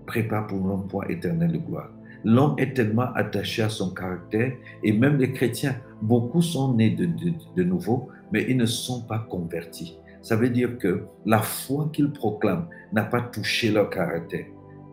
prépare 0.06 0.48
pour 0.48 0.60
nous 0.60 0.74
un 0.74 0.88
poids 0.88 1.10
éternel 1.10 1.52
de 1.52 1.58
gloire. 1.58 1.90
L'homme 2.26 2.56
est 2.58 2.74
tellement 2.74 3.14
attaché 3.14 3.62
à 3.62 3.70
son 3.70 3.94
caractère, 3.94 4.52
et 4.82 4.92
même 4.92 5.18
les 5.18 5.32
chrétiens, 5.32 5.76
beaucoup 6.02 6.42
sont 6.42 6.74
nés 6.74 6.90
de, 6.90 7.64
nouveau, 7.64 8.10
mais 8.32 8.48
ils 8.50 8.58
ne 8.58 8.66
sont 8.66 9.04
pas 9.04 9.20
convertis. 9.30 10.00
Ça 10.24 10.36
veut 10.36 10.50
dire 10.50 10.80
que 10.80 11.04
la 11.28 11.38
foi 11.38 11.92
qu'ils 11.94 12.12
proclament 12.12 12.68
n'a 12.92 13.04
pas 13.04 13.22
touché 13.22 13.72
leur 13.72 13.92
caractère. 13.92 14.48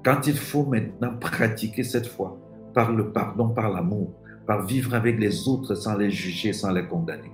Quand 0.05 0.27
il 0.27 0.37
faut 0.37 0.67
maintenant 0.67 1.17
pratiquer 1.19 1.85
cette 1.85 2.07
foi 2.07 2.39
par 2.75 2.93
le 2.93 3.13
pardon, 3.13 3.49
par 3.49 3.71
l'amour, 3.71 4.13
par 4.47 4.67
vivre 4.67 4.93
avec 4.95 5.19
les 5.19 5.49
autres 5.49 5.75
sans 5.75 5.97
les 5.97 6.11
juger, 6.11 6.53
sans 6.53 6.71
les 6.73 6.87
condamner, 6.87 7.33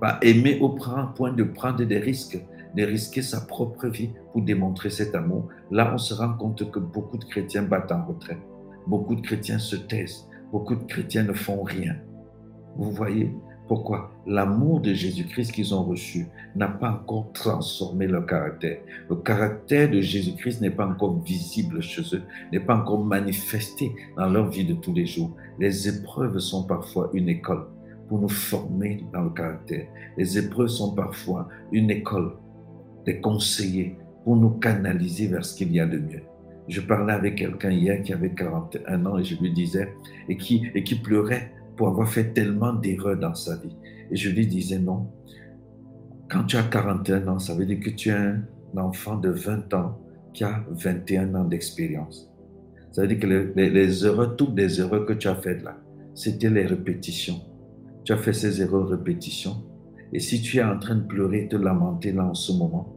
pas 0.00 0.18
aimer 0.22 0.58
au 0.60 0.70
point 0.70 1.32
de 1.32 1.44
prendre 1.44 1.84
des 1.84 1.98
risques, 1.98 2.44
de 2.74 2.82
risquer 2.82 3.22
sa 3.22 3.42
propre 3.42 3.86
vie 3.86 4.10
pour 4.32 4.42
démontrer 4.42 4.90
cet 4.90 5.14
amour, 5.14 5.48
là 5.70 5.92
on 5.94 5.98
se 5.98 6.14
rend 6.14 6.32
compte 6.32 6.68
que 6.68 6.80
beaucoup 6.80 7.16
de 7.16 7.24
chrétiens 7.24 7.62
battent 7.62 7.92
en 7.92 8.04
retraite. 8.04 8.38
Beaucoup 8.86 9.14
de 9.14 9.20
chrétiens 9.20 9.58
se 9.58 9.76
taisent. 9.76 10.28
Beaucoup 10.52 10.76
de 10.76 10.84
chrétiens 10.84 11.24
ne 11.24 11.32
font 11.32 11.62
rien. 11.62 11.96
Vous 12.76 12.90
voyez 12.90 13.32
pourquoi 13.68 14.12
L'amour 14.26 14.80
de 14.80 14.94
Jésus-Christ 14.94 15.52
qu'ils 15.52 15.74
ont 15.74 15.82
reçu 15.82 16.26
n'a 16.54 16.68
pas 16.68 16.90
encore 16.90 17.32
transformé 17.32 18.06
leur 18.06 18.24
caractère. 18.26 18.78
Le 19.10 19.16
caractère 19.16 19.90
de 19.90 20.00
Jésus-Christ 20.00 20.60
n'est 20.60 20.70
pas 20.70 20.86
encore 20.86 21.20
visible 21.22 21.80
chez 21.82 22.02
eux, 22.14 22.22
n'est 22.52 22.60
pas 22.60 22.76
encore 22.76 23.04
manifesté 23.04 23.92
dans 24.16 24.28
leur 24.28 24.50
vie 24.50 24.64
de 24.64 24.74
tous 24.74 24.92
les 24.92 25.06
jours. 25.06 25.36
Les 25.58 25.88
épreuves 25.88 26.38
sont 26.38 26.64
parfois 26.64 27.10
une 27.12 27.28
école 27.28 27.66
pour 28.08 28.20
nous 28.20 28.28
former 28.28 29.04
dans 29.12 29.22
le 29.22 29.30
caractère. 29.30 29.86
Les 30.16 30.38
épreuves 30.38 30.68
sont 30.68 30.94
parfois 30.94 31.48
une 31.72 31.90
école, 31.90 32.36
des 33.04 33.20
conseillers 33.20 33.98
pour 34.24 34.36
nous 34.36 34.50
canaliser 34.50 35.26
vers 35.26 35.44
ce 35.44 35.56
qu'il 35.56 35.72
y 35.72 35.80
a 35.80 35.86
de 35.86 35.98
mieux. 35.98 36.22
Je 36.68 36.80
parlais 36.80 37.12
avec 37.12 37.36
quelqu'un 37.36 37.70
hier 37.70 38.02
qui 38.02 38.12
avait 38.12 38.34
41 38.34 39.06
ans 39.06 39.18
et 39.18 39.24
je 39.24 39.40
lui 39.40 39.52
disais, 39.52 39.94
et 40.28 40.36
qui, 40.36 40.66
et 40.74 40.82
qui 40.82 40.96
pleurait 40.96 41.52
pour 41.76 41.88
avoir 41.88 42.08
fait 42.08 42.32
tellement 42.32 42.72
d'erreurs 42.72 43.18
dans 43.18 43.34
sa 43.34 43.56
vie. 43.56 43.76
Et 44.10 44.16
je 44.16 44.30
lui 44.30 44.46
disais 44.46 44.78
non. 44.78 45.08
Quand 46.28 46.44
tu 46.44 46.56
as 46.56 46.64
41 46.64 47.28
ans, 47.28 47.38
ça 47.38 47.54
veut 47.54 47.66
dire 47.66 47.80
que 47.80 47.90
tu 47.90 48.08
es 48.08 48.12
un 48.12 48.42
enfant 48.76 49.16
de 49.16 49.30
20 49.30 49.72
ans 49.74 49.98
qui 50.32 50.44
a 50.44 50.64
21 50.70 51.34
ans 51.34 51.44
d'expérience. 51.44 52.32
Ça 52.90 53.02
veut 53.02 53.08
dire 53.08 53.20
que 53.20 53.26
les, 53.26 53.70
les 53.70 54.04
erreurs, 54.04 54.36
toutes 54.36 54.56
les 54.56 54.80
erreurs 54.80 55.06
que 55.06 55.12
tu 55.12 55.28
as 55.28 55.36
faites 55.36 55.62
là, 55.62 55.76
c'était 56.14 56.50
les 56.50 56.66
répétitions 56.66 57.40
tu 58.06 58.12
as 58.12 58.16
fait 58.16 58.32
ces 58.32 58.62
erreurs 58.62 58.88
répétitions. 58.88 59.64
Et 60.12 60.20
si 60.20 60.40
tu 60.40 60.58
es 60.58 60.62
en 60.62 60.78
train 60.78 60.94
de 60.94 61.02
pleurer 61.02 61.48
te 61.48 61.56
lamenter 61.56 62.12
là 62.12 62.24
en 62.24 62.34
ce 62.34 62.52
moment, 62.52 62.94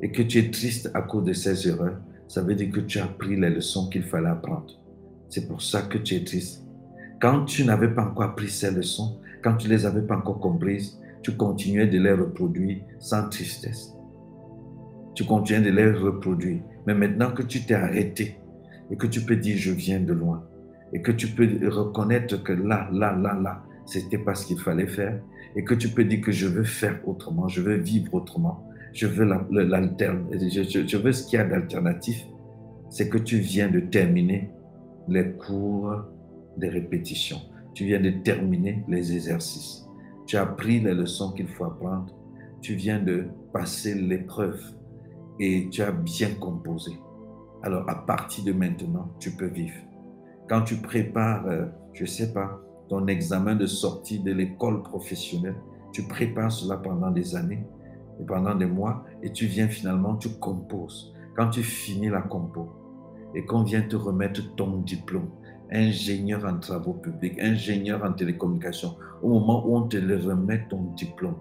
et 0.00 0.12
que 0.12 0.22
tu 0.22 0.38
es 0.38 0.50
triste 0.50 0.90
à 0.94 1.02
cause 1.02 1.24
de 1.24 1.32
ces 1.32 1.68
erreurs, 1.68 1.98
ça 2.28 2.42
veut 2.42 2.54
dire 2.54 2.70
que 2.70 2.80
tu 2.80 2.98
as 2.98 3.04
appris 3.04 3.36
les 3.36 3.50
leçons 3.50 3.88
qu'il 3.88 4.02
fallait 4.02 4.28
apprendre. 4.28 4.80
C'est 5.28 5.48
pour 5.48 5.62
ça 5.62 5.82
que 5.82 5.98
tu 5.98 6.14
es 6.14 6.24
triste. 6.24 6.64
Quand 7.20 7.44
tu 7.44 7.64
n'avais 7.64 7.88
pas 7.88 8.04
encore 8.04 8.24
appris 8.24 8.48
ces 8.48 8.70
leçons, 8.70 9.18
quand 9.42 9.56
tu 9.56 9.68
les 9.68 9.86
avais 9.86 10.02
pas 10.02 10.16
encore 10.16 10.40
comprises, 10.40 11.00
tu 11.22 11.36
continuais 11.36 11.86
de 11.86 11.98
les 11.98 12.12
reproduire 12.12 12.78
sans 12.98 13.28
tristesse. 13.28 13.92
Tu 15.14 15.24
continuais 15.24 15.62
de 15.62 15.70
les 15.70 15.90
reproduire. 15.90 16.62
Mais 16.86 16.94
maintenant 16.94 17.30
que 17.30 17.42
tu 17.42 17.64
t'es 17.64 17.74
arrêté, 17.74 18.38
et 18.90 18.96
que 18.96 19.06
tu 19.06 19.20
peux 19.20 19.36
dire 19.36 19.56
je 19.56 19.72
viens 19.72 20.00
de 20.00 20.12
loin 20.12 20.44
et 20.92 21.02
que 21.02 21.12
tu 21.12 21.28
peux 21.28 21.48
reconnaître 21.68 22.42
que 22.42 22.52
là, 22.52 22.88
là, 22.92 23.16
là, 23.16 23.34
là, 23.34 23.62
c'était 23.86 24.18
pas 24.18 24.34
ce 24.34 24.46
qu'il 24.46 24.58
fallait 24.58 24.86
faire 24.86 25.20
et 25.56 25.64
que 25.64 25.74
tu 25.74 25.88
peux 25.88 26.04
dire 26.04 26.20
que 26.20 26.32
je 26.32 26.46
veux 26.46 26.64
faire 26.64 27.00
autrement, 27.06 27.48
je 27.48 27.60
veux 27.60 27.76
vivre 27.76 28.14
autrement, 28.14 28.68
je 28.94 29.08
veux 29.08 29.24
l'alternative, 29.24 30.86
je, 30.86 30.96
veux 30.96 31.12
ce 31.12 31.26
qu'il 31.26 31.38
y 31.38 31.42
a 31.42 31.44
d'alternatif, 31.44 32.24
c'est 32.88 33.08
que 33.08 33.18
tu 33.18 33.38
viens 33.38 33.68
de 33.68 33.80
terminer 33.80 34.50
les 35.08 35.32
cours 35.32 35.96
de 36.56 36.68
répétition. 36.68 37.38
Tu 37.74 37.86
viens 37.86 38.00
de 38.00 38.10
terminer 38.10 38.84
les 38.86 39.12
exercices. 39.12 39.84
Tu 40.26 40.36
as 40.36 40.42
appris 40.42 40.78
les 40.78 40.94
leçons 40.94 41.32
qu'il 41.32 41.48
faut 41.48 41.64
apprendre. 41.64 42.14
Tu 42.62 42.74
viens 42.74 43.00
de 43.00 43.26
passer 43.52 43.94
l'épreuve 43.94 44.62
et 45.40 45.68
tu 45.70 45.82
as 45.82 45.90
bien 45.90 46.30
composé. 46.38 46.92
Alors 47.64 47.88
à 47.90 48.06
partir 48.06 48.44
de 48.44 48.52
maintenant, 48.52 49.10
tu 49.18 49.32
peux 49.32 49.48
vivre. 49.48 49.74
Quand 50.48 50.62
tu 50.62 50.76
prépares, 50.76 51.46
euh, 51.48 51.66
je 51.94 52.02
ne 52.02 52.08
sais 52.08 52.32
pas, 52.32 52.60
ton 52.88 53.08
examen 53.08 53.56
de 53.56 53.66
sortie 53.66 54.20
de 54.20 54.32
l'école 54.32 54.82
professionnelle, 54.82 55.56
tu 55.92 56.02
prépares 56.04 56.52
cela 56.52 56.76
pendant 56.76 57.10
des 57.10 57.34
années 57.34 57.64
et 58.20 58.24
pendant 58.24 58.54
des 58.54 58.66
mois 58.66 59.04
et 59.22 59.32
tu 59.32 59.46
viens 59.46 59.68
finalement, 59.68 60.16
tu 60.16 60.28
composes. 60.28 61.14
Quand 61.36 61.50
tu 61.50 61.62
finis 61.62 62.08
la 62.08 62.22
compo 62.22 62.68
et 63.34 63.44
qu'on 63.44 63.62
vient 63.62 63.82
te 63.82 63.96
remettre 63.96 64.54
ton 64.54 64.78
diplôme, 64.78 65.28
ingénieur 65.70 66.44
en 66.44 66.58
travaux 66.58 66.94
publics, 66.94 67.40
ingénieur 67.40 68.04
en 68.04 68.12
télécommunications, 68.12 68.96
au 69.22 69.28
moment 69.28 69.66
où 69.66 69.76
on 69.76 69.82
te 69.82 69.96
le 69.96 70.16
remet 70.16 70.66
ton 70.68 70.92
diplôme, 70.96 71.36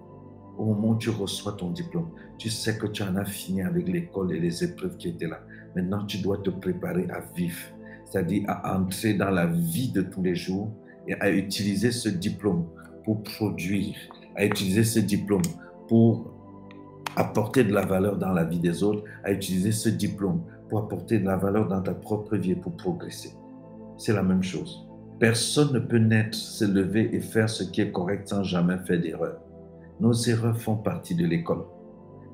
au 0.57 0.65
moment 0.65 0.89
où 0.89 0.97
tu 0.97 1.09
reçois 1.09 1.53
ton 1.53 1.71
diplôme, 1.71 2.09
tu 2.37 2.49
sais 2.49 2.77
que 2.77 2.87
tu 2.87 3.03
en 3.03 3.15
as 3.15 3.25
fini 3.25 3.61
avec 3.61 3.87
l'école 3.87 4.33
et 4.33 4.39
les 4.39 4.63
épreuves 4.63 4.97
qui 4.97 5.09
étaient 5.09 5.27
là. 5.27 5.39
Maintenant, 5.75 6.05
tu 6.05 6.19
dois 6.19 6.37
te 6.37 6.49
préparer 6.49 7.07
à 7.09 7.21
vivre, 7.35 7.59
c'est-à-dire 8.05 8.43
à 8.47 8.77
entrer 8.79 9.13
dans 9.13 9.31
la 9.31 9.47
vie 9.47 9.91
de 9.91 10.01
tous 10.01 10.21
les 10.21 10.35
jours 10.35 10.71
et 11.07 11.13
à 11.15 11.31
utiliser 11.31 11.91
ce 11.91 12.09
diplôme 12.09 12.65
pour 13.03 13.23
produire, 13.23 13.95
à 14.35 14.45
utiliser 14.45 14.83
ce 14.83 14.99
diplôme 14.99 15.41
pour 15.87 16.32
apporter 17.15 17.63
de 17.63 17.73
la 17.73 17.85
valeur 17.85 18.17
dans 18.17 18.31
la 18.31 18.43
vie 18.43 18.59
des 18.59 18.83
autres, 18.83 19.03
à 19.23 19.31
utiliser 19.31 19.71
ce 19.71 19.89
diplôme 19.89 20.41
pour 20.69 20.79
apporter 20.79 21.19
de 21.19 21.25
la 21.25 21.37
valeur 21.37 21.67
dans 21.67 21.81
ta 21.81 21.93
propre 21.93 22.35
vie 22.37 22.51
et 22.51 22.55
pour 22.55 22.75
progresser. 22.75 23.33
C'est 23.97 24.13
la 24.13 24.23
même 24.23 24.43
chose. 24.43 24.87
Personne 25.19 25.73
ne 25.73 25.79
peut 25.79 25.99
naître, 25.99 26.37
se 26.37 26.65
lever 26.65 27.15
et 27.15 27.19
faire 27.19 27.49
ce 27.49 27.63
qui 27.63 27.81
est 27.81 27.91
correct 27.91 28.27
sans 28.27 28.43
jamais 28.43 28.77
faire 28.85 28.99
d'erreur. 28.99 29.39
Nos 29.99 30.13
erreurs 30.13 30.57
font 30.57 30.75
partie 30.75 31.15
de 31.15 31.25
l'école 31.25 31.63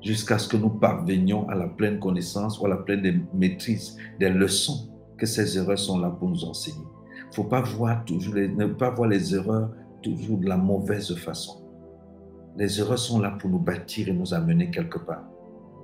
jusqu'à 0.02 0.38
ce 0.38 0.48
que 0.48 0.56
nous 0.56 0.70
parvenions 0.70 1.48
à 1.48 1.54
la 1.54 1.66
pleine 1.66 1.98
connaissance 1.98 2.58
ou 2.58 2.66
à 2.66 2.68
la 2.68 2.76
pleine 2.76 3.26
maîtrise 3.34 3.96
des 4.18 4.30
leçons 4.30 4.88
que 5.18 5.26
ces 5.26 5.58
erreurs 5.58 5.78
sont 5.78 5.98
là 5.98 6.10
pour 6.10 6.28
nous 6.28 6.44
enseigner. 6.44 6.86
Faut 7.32 7.44
pas 7.44 7.60
voir 7.60 8.04
toujours 8.04 8.34
ne 8.34 8.66
pas 8.66 8.90
voir 8.90 9.08
les 9.08 9.34
erreurs 9.34 9.70
toujours 10.02 10.38
de 10.38 10.46
la 10.46 10.56
mauvaise 10.56 11.14
façon. 11.16 11.59
Les 12.60 12.78
erreurs 12.78 12.98
sont 12.98 13.20
là 13.20 13.30
pour 13.30 13.48
nous 13.48 13.58
bâtir 13.58 14.10
et 14.10 14.12
nous 14.12 14.34
amener 14.34 14.70
quelque 14.70 14.98
part. 14.98 15.24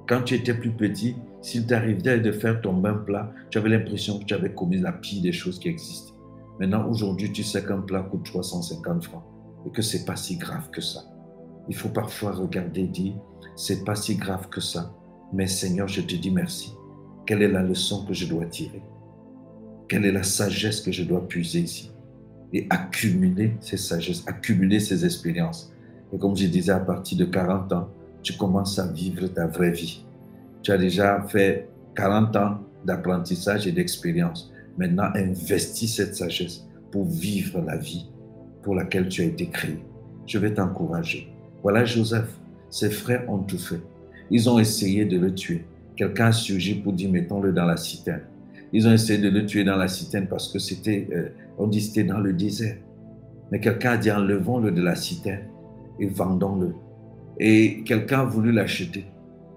Quand 0.06 0.20
tu 0.20 0.34
étais 0.34 0.52
plus 0.52 0.72
petit, 0.72 1.16
s'il 1.40 1.64
t'arrivait 1.64 2.20
de 2.20 2.30
faire 2.30 2.60
ton 2.60 2.74
bain 2.74 2.92
plat, 2.92 3.32
tu 3.48 3.56
avais 3.56 3.70
l'impression 3.70 4.18
que 4.18 4.26
tu 4.26 4.34
avais 4.34 4.52
commis 4.52 4.76
la 4.76 4.92
pire 4.92 5.22
des 5.22 5.32
choses 5.32 5.58
qui 5.58 5.70
existent. 5.70 6.12
Maintenant, 6.60 6.86
aujourd'hui, 6.86 7.32
tu 7.32 7.42
sais 7.42 7.64
qu'un 7.64 7.80
plat 7.80 8.02
coûte 8.02 8.26
350 8.26 9.04
francs 9.04 9.24
et 9.64 9.70
que 9.70 9.80
c'est 9.80 10.04
pas 10.04 10.16
si 10.16 10.36
grave 10.36 10.68
que 10.70 10.82
ça. 10.82 11.00
Il 11.66 11.74
faut 11.74 11.88
parfois 11.88 12.32
regarder 12.32 12.82
et 12.82 12.88
dire, 12.88 13.14
c'est 13.56 13.82
pas 13.82 13.94
si 13.94 14.16
grave 14.16 14.50
que 14.50 14.60
ça, 14.60 14.94
mais 15.32 15.46
Seigneur, 15.46 15.88
je 15.88 16.02
te 16.02 16.14
dis 16.14 16.30
merci. 16.30 16.74
Quelle 17.24 17.40
est 17.40 17.50
la 17.50 17.62
leçon 17.62 18.04
que 18.04 18.12
je 18.12 18.26
dois 18.26 18.44
tirer? 18.44 18.82
Quelle 19.88 20.04
est 20.04 20.12
la 20.12 20.24
sagesse 20.24 20.82
que 20.82 20.92
je 20.92 21.04
dois 21.04 21.26
puiser 21.26 21.60
ici? 21.60 21.90
Et 22.52 22.66
accumuler 22.68 23.56
ces 23.60 23.78
sagesses, 23.78 24.24
accumuler 24.26 24.78
ces 24.78 25.06
expériences. 25.06 25.72
Et 26.12 26.18
comme 26.18 26.36
je 26.36 26.46
disais, 26.46 26.72
à 26.72 26.80
partir 26.80 27.18
de 27.18 27.24
40 27.24 27.72
ans, 27.72 27.88
tu 28.22 28.34
commences 28.34 28.78
à 28.78 28.86
vivre 28.86 29.26
ta 29.28 29.46
vraie 29.46 29.70
vie. 29.70 30.04
Tu 30.62 30.72
as 30.72 30.78
déjà 30.78 31.22
fait 31.28 31.68
40 31.94 32.36
ans 32.36 32.58
d'apprentissage 32.84 33.66
et 33.66 33.72
d'expérience. 33.72 34.52
Maintenant, 34.78 35.10
investis 35.14 35.96
cette 35.96 36.16
sagesse 36.16 36.66
pour 36.90 37.04
vivre 37.04 37.60
la 37.60 37.76
vie 37.76 38.06
pour 38.62 38.74
laquelle 38.74 39.08
tu 39.08 39.22
as 39.22 39.26
été 39.26 39.46
créé. 39.46 39.78
Je 40.26 40.38
vais 40.38 40.52
t'encourager. 40.52 41.32
Voilà 41.62 41.84
Joseph. 41.84 42.28
Ses 42.68 42.90
frères 42.90 43.30
ont 43.30 43.38
tout 43.38 43.58
fait. 43.58 43.80
Ils 44.30 44.50
ont 44.50 44.58
essayé 44.58 45.04
de 45.04 45.18
le 45.18 45.32
tuer. 45.32 45.64
Quelqu'un 45.94 46.26
a 46.26 46.32
surgi 46.32 46.74
pour 46.74 46.92
dire 46.92 47.10
mettons-le 47.10 47.52
dans 47.52 47.64
la 47.64 47.76
citerne. 47.76 48.22
Ils 48.72 48.86
ont 48.88 48.92
essayé 48.92 49.20
de 49.20 49.30
le 49.30 49.46
tuer 49.46 49.64
dans 49.64 49.76
la 49.76 49.88
citerne 49.88 50.26
parce 50.26 50.52
que 50.52 50.58
c'était, 50.58 51.08
euh, 51.12 51.28
on 51.58 51.68
dit 51.68 51.80
c'était 51.80 52.04
dans 52.04 52.18
le 52.18 52.32
désert. 52.32 52.76
Mais 53.52 53.60
quelqu'un 53.60 53.92
a 53.92 53.96
dit 53.96 54.10
enlevons-le 54.10 54.72
de 54.72 54.82
la 54.82 54.96
citerne 54.96 55.44
et 55.98 56.06
vendons-le. 56.08 56.74
Et 57.38 57.82
quelqu'un 57.84 58.20
a 58.20 58.24
voulu 58.24 58.52
l'acheter. 58.52 59.06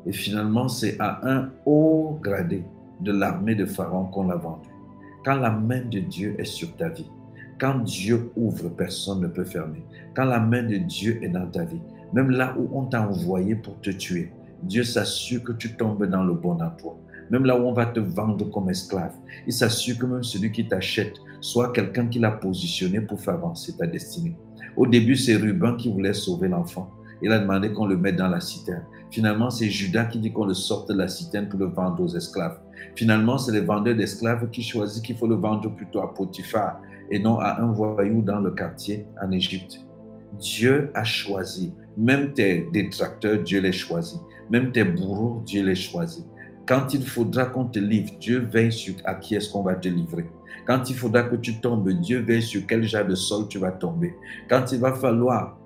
Et 0.06 0.12
finalement, 0.12 0.68
c'est 0.68 0.96
à 1.00 1.20
un 1.24 1.50
haut 1.66 2.20
gradé 2.22 2.64
de 3.02 3.12
l'armée 3.12 3.56
de 3.56 3.66
Pharaon 3.66 4.06
qu'on 4.06 4.28
l'a 4.28 4.36
vendu. 4.36 4.70
Quand 5.24 5.36
la 5.36 5.52
main 5.52 5.82
de 5.82 6.00
Dieu 6.00 6.36
est 6.40 6.46
sur 6.46 6.76
ta 6.76 6.90
vie, 6.90 7.10
quand 7.60 7.80
Dieu 7.80 8.32
ouvre, 8.38 8.70
personne 8.70 9.22
ne 9.22 9.28
peut 9.28 9.44
fermer. 9.44 9.84
Quand 10.16 10.26
la 10.26 10.40
main 10.40 10.64
de 10.64 10.78
Dieu 10.78 11.20
est 11.22 11.30
dans 11.30 11.48
ta 11.48 11.66
vie, 11.66 11.82
même 12.14 12.32
là 12.32 12.56
où 12.58 12.70
on 12.74 12.86
t'a 12.86 13.08
envoyé 13.08 13.56
pour 13.56 13.80
te 13.82 13.90
tuer, 13.90 14.32
Dieu 14.64 14.84
s'assure 14.84 15.44
que 15.44 15.52
tu 15.52 15.76
tombes 15.76 16.06
dans 16.06 16.24
le 16.24 16.34
bon 16.34 16.62
emploi. 16.62 16.98
Même 17.30 17.46
là 17.46 17.60
où 17.60 17.64
on 17.64 17.74
va 17.74 17.86
te 17.86 18.00
vendre 18.00 18.50
comme 18.50 18.70
esclave, 18.70 19.14
il 19.46 19.54
s'assure 19.54 19.98
que 19.98 20.06
même 20.06 20.24
celui 20.24 20.52
qui 20.52 20.68
t'achète 20.68 21.14
soit 21.42 21.72
quelqu'un 21.72 22.08
qui 22.08 22.20
l'a 22.20 22.32
positionné 22.32 23.02
pour 23.02 23.20
faire 23.20 23.36
avancer 23.36 23.76
ta 23.78 23.86
destinée. 23.86 24.36
Au 24.76 24.88
début, 24.88 25.16
c'est 25.16 25.36
Ruben 25.36 25.78
qui 25.78 25.92
voulait 25.92 26.14
sauver 26.14 26.48
l'enfant. 26.48 26.92
Il 27.22 27.32
a 27.32 27.40
demandé 27.40 27.72
qu'on 27.72 27.86
le 27.86 27.98
mette 27.98 28.16
dans 28.16 28.30
la 28.30 28.40
citerne. 28.40 28.84
Finalement, 29.12 29.50
c'est 29.50 29.70
Judas 29.70 30.06
qui 30.06 30.20
dit 30.20 30.32
qu'on 30.32 30.46
le 30.46 30.54
sorte 30.54 30.90
de 30.90 30.98
la 30.98 31.08
citerne 31.08 31.50
pour 31.50 31.60
le 31.60 31.66
vendre 31.66 32.02
aux 32.02 32.16
esclaves. 32.16 32.60
Finalement, 32.96 33.38
c'est 33.38 33.52
les 33.52 33.62
vendeurs 33.62 33.96
d'esclaves 33.96 34.50
qui 34.52 34.64
choisissent 34.64 35.02
qu'il 35.02 35.18
faut 35.18 35.28
le 35.28 35.36
vendre 35.36 35.70
plutôt 35.76 36.00
à 36.00 36.14
Potiphar 36.14 36.80
et 37.12 37.20
non 37.20 37.40
à 37.40 37.62
un 37.62 37.72
voyou 37.72 38.22
dans 38.22 38.40
le 38.40 38.52
quartier 38.52 39.06
en 39.22 39.32
Égypte. 39.32 39.80
Dieu 40.38 40.92
a 40.94 41.04
choisi. 41.04 41.74
Même 41.98 42.34
tes 42.34 42.68
détracteurs, 42.72 43.42
Dieu 43.44 43.62
les 43.62 43.72
choisit. 43.72 44.22
Même 44.50 44.72
tes 44.72 44.84
bourreaux, 44.84 45.42
Dieu 45.46 45.66
les 45.66 45.76
choisit. 45.76 46.26
Quand 46.70 46.94
il 46.94 47.04
faudra 47.04 47.48
qu'on 47.48 47.66
te 47.66 47.80
livre, 47.80 48.12
Dieu 48.20 48.48
veille 48.48 48.72
sur 48.72 48.94
à 49.04 49.16
qui 49.16 49.34
est-ce 49.34 49.50
qu'on 49.50 49.64
va 49.64 49.74
te 49.74 49.88
livrer. 49.88 50.30
Quand 50.68 50.88
il 50.88 50.96
faudra 50.96 51.24
que 51.24 51.36
tu 51.36 51.60
tombes, 51.60 51.90
Dieu 51.90 52.20
veille 52.20 52.44
sur 52.44 52.68
quel 52.68 52.84
genre 52.84 53.08
de 53.08 53.16
sol 53.16 53.48
tu 53.48 53.58
vas 53.58 53.72
tomber. 53.72 54.14
Quand 54.48 54.72
il 54.72 54.80
va 54.80 54.94
falloir 54.94 55.58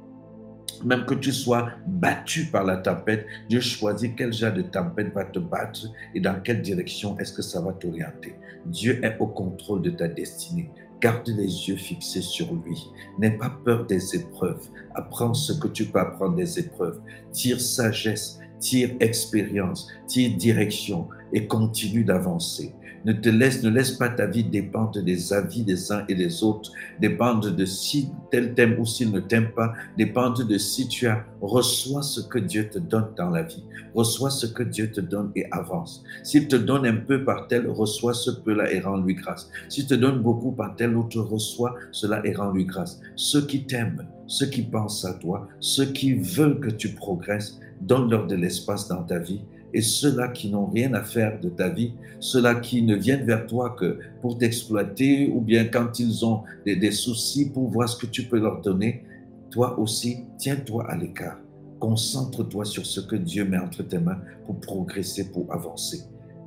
même 0.85 1.05
que 1.05 1.13
tu 1.15 1.33
sois 1.33 1.71
battu 1.85 2.45
par 2.45 2.63
la 2.63 2.77
tempête, 2.77 3.25
Dieu 3.49 3.59
choisit 3.59 4.15
quel 4.15 4.31
genre 4.31 4.53
de 4.53 4.61
tempête 4.61 5.13
va 5.13 5.25
te 5.25 5.39
battre 5.39 5.87
et 6.15 6.21
dans 6.21 6.39
quelle 6.41 6.61
direction 6.61 7.19
est-ce 7.19 7.33
que 7.33 7.41
ça 7.41 7.59
va 7.59 7.73
t'orienter. 7.73 8.35
Dieu 8.65 9.03
est 9.03 9.17
au 9.19 9.27
contrôle 9.27 9.81
de 9.81 9.89
ta 9.89 10.07
destinée. 10.07 10.71
Garde 11.01 11.27
les 11.27 11.67
yeux 11.67 11.75
fixés 11.75 12.21
sur 12.21 12.53
lui. 12.53 12.81
N'aie 13.19 13.37
pas 13.37 13.49
peur 13.65 13.85
des 13.85 14.15
épreuves. 14.15 14.69
Apprends 14.95 15.33
ce 15.33 15.51
que 15.51 15.67
tu 15.67 15.83
peux 15.83 15.99
apprendre 15.99 16.37
des 16.37 16.59
épreuves. 16.59 17.01
Tire 17.33 17.59
sagesse, 17.59 18.39
tire 18.63 18.91
expérience, 19.02 19.89
tire 20.08 20.36
direction 20.38 21.10
et 21.34 21.47
continue 21.47 22.06
d'avancer. 22.06 22.73
Ne 23.06 23.12
te 23.12 23.28
laisse, 23.28 23.62
ne 23.63 23.69
laisse 23.69 23.91
pas 23.91 24.08
ta 24.08 24.26
vie 24.26 24.45
dépendre 24.45 25.04
des 25.04 25.34
avis 25.34 25.63
des 25.63 25.91
uns 25.91 26.06
et 26.08 26.15
des 26.15 26.41
autres, 26.41 26.71
dépendre 27.02 27.54
de 27.54 27.65
si 27.65 28.10
tel 28.32 28.54
t'aime 28.54 28.80
ou 28.80 28.86
s'il 28.86 29.12
ne 29.12 29.19
t'aime 29.19 29.52
pas, 29.52 29.73
dépendre 29.97 30.47
de 30.47 30.58
si 30.58 30.88
tu 30.88 31.08
as, 31.08 31.26
reçois 31.41 32.02
ce 32.02 32.21
que 32.21 32.39
Dieu 32.39 32.69
te 32.69 32.80
donne 32.80 33.10
dans 33.17 33.30
la 33.30 33.43
vie, 33.43 33.65
reçois 33.93 34.30
ce 34.30 34.45
que 34.45 34.63
Dieu 34.63 34.89
te 34.89 35.02
donne 35.02 35.32
et 35.36 35.45
avance. 35.52 36.06
S'il 36.23 36.47
te 36.47 36.56
donne 36.56 36.86
un 36.86 36.95
peu 36.95 37.26
par 37.26 37.47
tel, 37.49 37.67
reçois 37.67 38.13
ce 38.13 38.32
peu-là 38.32 38.71
et 38.71 38.80
rends-lui 38.80 39.15
grâce. 39.15 39.52
S'il 39.67 39.86
te 39.86 39.95
donne 39.95 40.21
beaucoup 40.21 40.54
par 40.54 40.78
tel 40.78 40.95
autre, 40.95 41.19
reçois 41.19 41.76
cela 41.91 42.26
et 42.26 42.34
rends-lui 42.34 42.63
grâce. 42.63 43.02
Ceux 43.17 43.45
qui 43.45 43.65
t'aiment, 43.65 44.08
ceux 44.28 44.45
qui 44.45 44.62
pensent 44.62 45.04
à 45.04 45.13
toi, 45.15 45.49
ceux 45.60 45.88
qui 45.88 46.13
veulent 46.13 46.62
que 46.62 46.69
tu 46.69 46.93
progresses, 46.93 47.60
donne-leur 47.88 48.28
de 48.28 48.36
l'espace 48.36 48.88
dans 48.88 49.04
ta 49.04 49.19
vie 49.19 49.41
et 49.74 49.82
ceux-là 49.82 50.28
qui 50.28 50.50
n'ont 50.50 50.67
rien 50.67 50.93
à 50.93 51.02
faire 51.02 51.39
de 51.39 51.50
ta 51.50 51.69
vie, 51.69 51.93
ceux-là 52.19 52.56
qui 52.56 52.84
ne 52.84 52.96
viennent 52.96 53.26
vers 53.26 53.48
toi 53.48 53.72
que 53.72 54.00
pour 54.22 54.38
t'exploiter 54.38 55.30
ou 55.30 55.41
bien 55.41 55.65
quand 55.65 56.00
ils 56.00 56.26
ont 56.26 56.43
des, 56.65 56.91
soucis 56.91 57.50
pour 57.50 57.69
voir 57.69 57.89
ce 57.89 57.98
que 57.98 58.06
tu 58.06 58.24
peux 58.24 58.39
leur 58.39 58.62
donner, 58.62 59.04
toi 59.50 59.80
aussi, 59.80 60.26
tiens-toi 60.38 60.89
à 60.89 60.96
l'écart. 60.96 61.39
Concentre-toi 61.80 62.65
sur 62.65 62.86
ce 62.86 63.02
que 63.02 63.15
Dieu 63.15 63.46
met 63.46 63.58
entre 63.58 63.84
tes 63.84 63.98
mains 63.98 64.19
pour 64.46 64.60
progresser, 64.60 65.32
pour 65.32 65.52
avancer. 65.52 66.04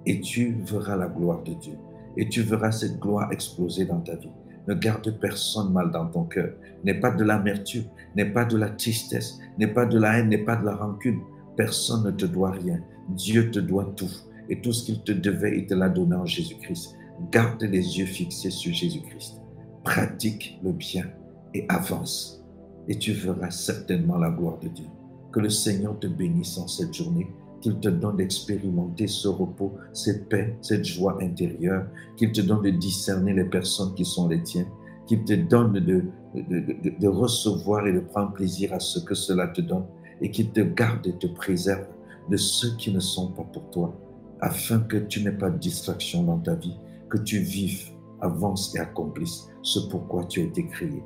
Et 0.06 0.20
tu 0.20 0.56
verras 0.64 0.96
la 0.96 1.08
gloire 1.08 1.42
de 1.42 1.52
Dieu. 1.54 1.74
Et 2.16 2.28
tu 2.28 2.42
verras 2.42 2.72
cette 2.72 2.98
gloire 2.98 3.30
exploser 3.32 3.84
dans 3.84 4.00
ta 4.00 4.14
vie. 4.14 4.30
Ne 4.68 4.74
garde 4.74 5.18
personne 5.20 5.72
mal 5.72 5.90
dans 5.90 6.06
ton 6.06 6.24
cœur. 6.24 6.52
N'est 6.84 7.00
pas 7.00 7.10
de 7.10 7.24
l'amertume, 7.24 7.84
n'est 8.14 8.32
pas 8.32 8.44
de 8.44 8.56
la 8.56 8.70
tristesse, 8.70 9.38
n'est 9.58 9.72
pas 9.72 9.86
de 9.86 9.98
la 9.98 10.18
haine, 10.18 10.28
n'est 10.28 10.44
pas 10.44 10.56
de 10.56 10.64
la 10.64 10.74
rancune. 10.74 11.20
Personne 11.56 12.04
ne 12.04 12.10
te 12.10 12.26
doit 12.26 12.50
rien. 12.50 12.80
Dieu 13.10 13.50
te 13.50 13.58
doit 13.58 13.92
tout. 13.96 14.10
Et 14.48 14.60
tout 14.60 14.72
ce 14.72 14.84
qu'il 14.84 15.02
te 15.02 15.12
devait, 15.12 15.58
il 15.58 15.66
te 15.66 15.74
l'a 15.74 15.88
donné 15.88 16.16
en 16.16 16.26
Jésus-Christ. 16.26 16.96
Garde 17.30 17.62
les 17.62 17.98
yeux 17.98 18.06
fixés 18.06 18.50
sur 18.50 18.72
Jésus-Christ. 18.72 19.40
Pratique 19.84 20.58
le 20.62 20.72
bien 20.72 21.06
et 21.54 21.64
avance. 21.68 22.44
Et 22.88 22.98
tu 22.98 23.12
verras 23.12 23.50
certainement 23.50 24.18
la 24.18 24.30
gloire 24.30 24.58
de 24.58 24.68
Dieu. 24.68 24.86
Que 25.32 25.40
le 25.40 25.50
Seigneur 25.50 25.98
te 25.98 26.06
bénisse 26.06 26.58
en 26.58 26.68
cette 26.68 26.94
journée 26.94 27.26
qu'il 27.66 27.80
te 27.80 27.88
donne 27.88 28.18
d'expérimenter 28.18 29.08
ce 29.08 29.26
repos, 29.26 29.74
cette 29.92 30.28
paix, 30.28 30.56
cette 30.62 30.84
joie 30.84 31.18
intérieure, 31.20 31.86
qu'il 32.16 32.30
te 32.30 32.40
donne 32.40 32.62
de 32.62 32.70
discerner 32.70 33.34
les 33.34 33.44
personnes 33.44 33.92
qui 33.94 34.04
sont 34.04 34.28
les 34.28 34.40
tiennes, 34.40 34.70
qu'il 35.04 35.24
te 35.24 35.32
donne 35.32 35.72
de, 35.72 37.08
recevoir 37.08 37.88
et 37.88 37.92
de 37.92 37.98
prendre 37.98 38.32
plaisir 38.34 38.72
à 38.72 38.78
ce 38.78 39.00
que 39.00 39.16
cela 39.16 39.48
te 39.48 39.60
donne, 39.60 39.84
et 40.20 40.30
qu'il 40.30 40.52
te 40.52 40.60
garde 40.60 41.04
et 41.08 41.18
te 41.18 41.26
préserve 41.26 41.88
de 42.30 42.36
ceux 42.36 42.76
qui 42.76 42.92
ne 42.92 43.00
sont 43.00 43.32
pas 43.32 43.42
pour 43.42 43.68
toi, 43.70 44.00
afin 44.40 44.78
que 44.78 44.98
tu 44.98 45.24
n'aies 45.24 45.32
pas 45.32 45.50
de 45.50 45.58
distraction 45.58 46.22
dans 46.22 46.38
ta 46.38 46.54
vie, 46.54 46.76
que 47.10 47.18
tu 47.18 47.40
vives, 47.40 47.90
avances 48.20 48.76
et 48.76 48.78
accomplisses 48.78 49.48
ce 49.62 49.80
pourquoi 49.90 50.24
tu 50.26 50.40
as 50.40 50.44
été 50.44 50.68
créé. 50.68 51.02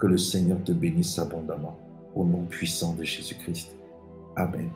Que 0.00 0.08
le 0.08 0.18
Seigneur 0.18 0.58
te 0.64 0.72
bénisse 0.72 1.20
abondamment, 1.20 1.78
au 2.16 2.24
nom 2.24 2.46
puissant 2.46 2.94
de 2.94 3.04
Jésus-Christ. 3.04 3.76
Amen. 4.34 4.70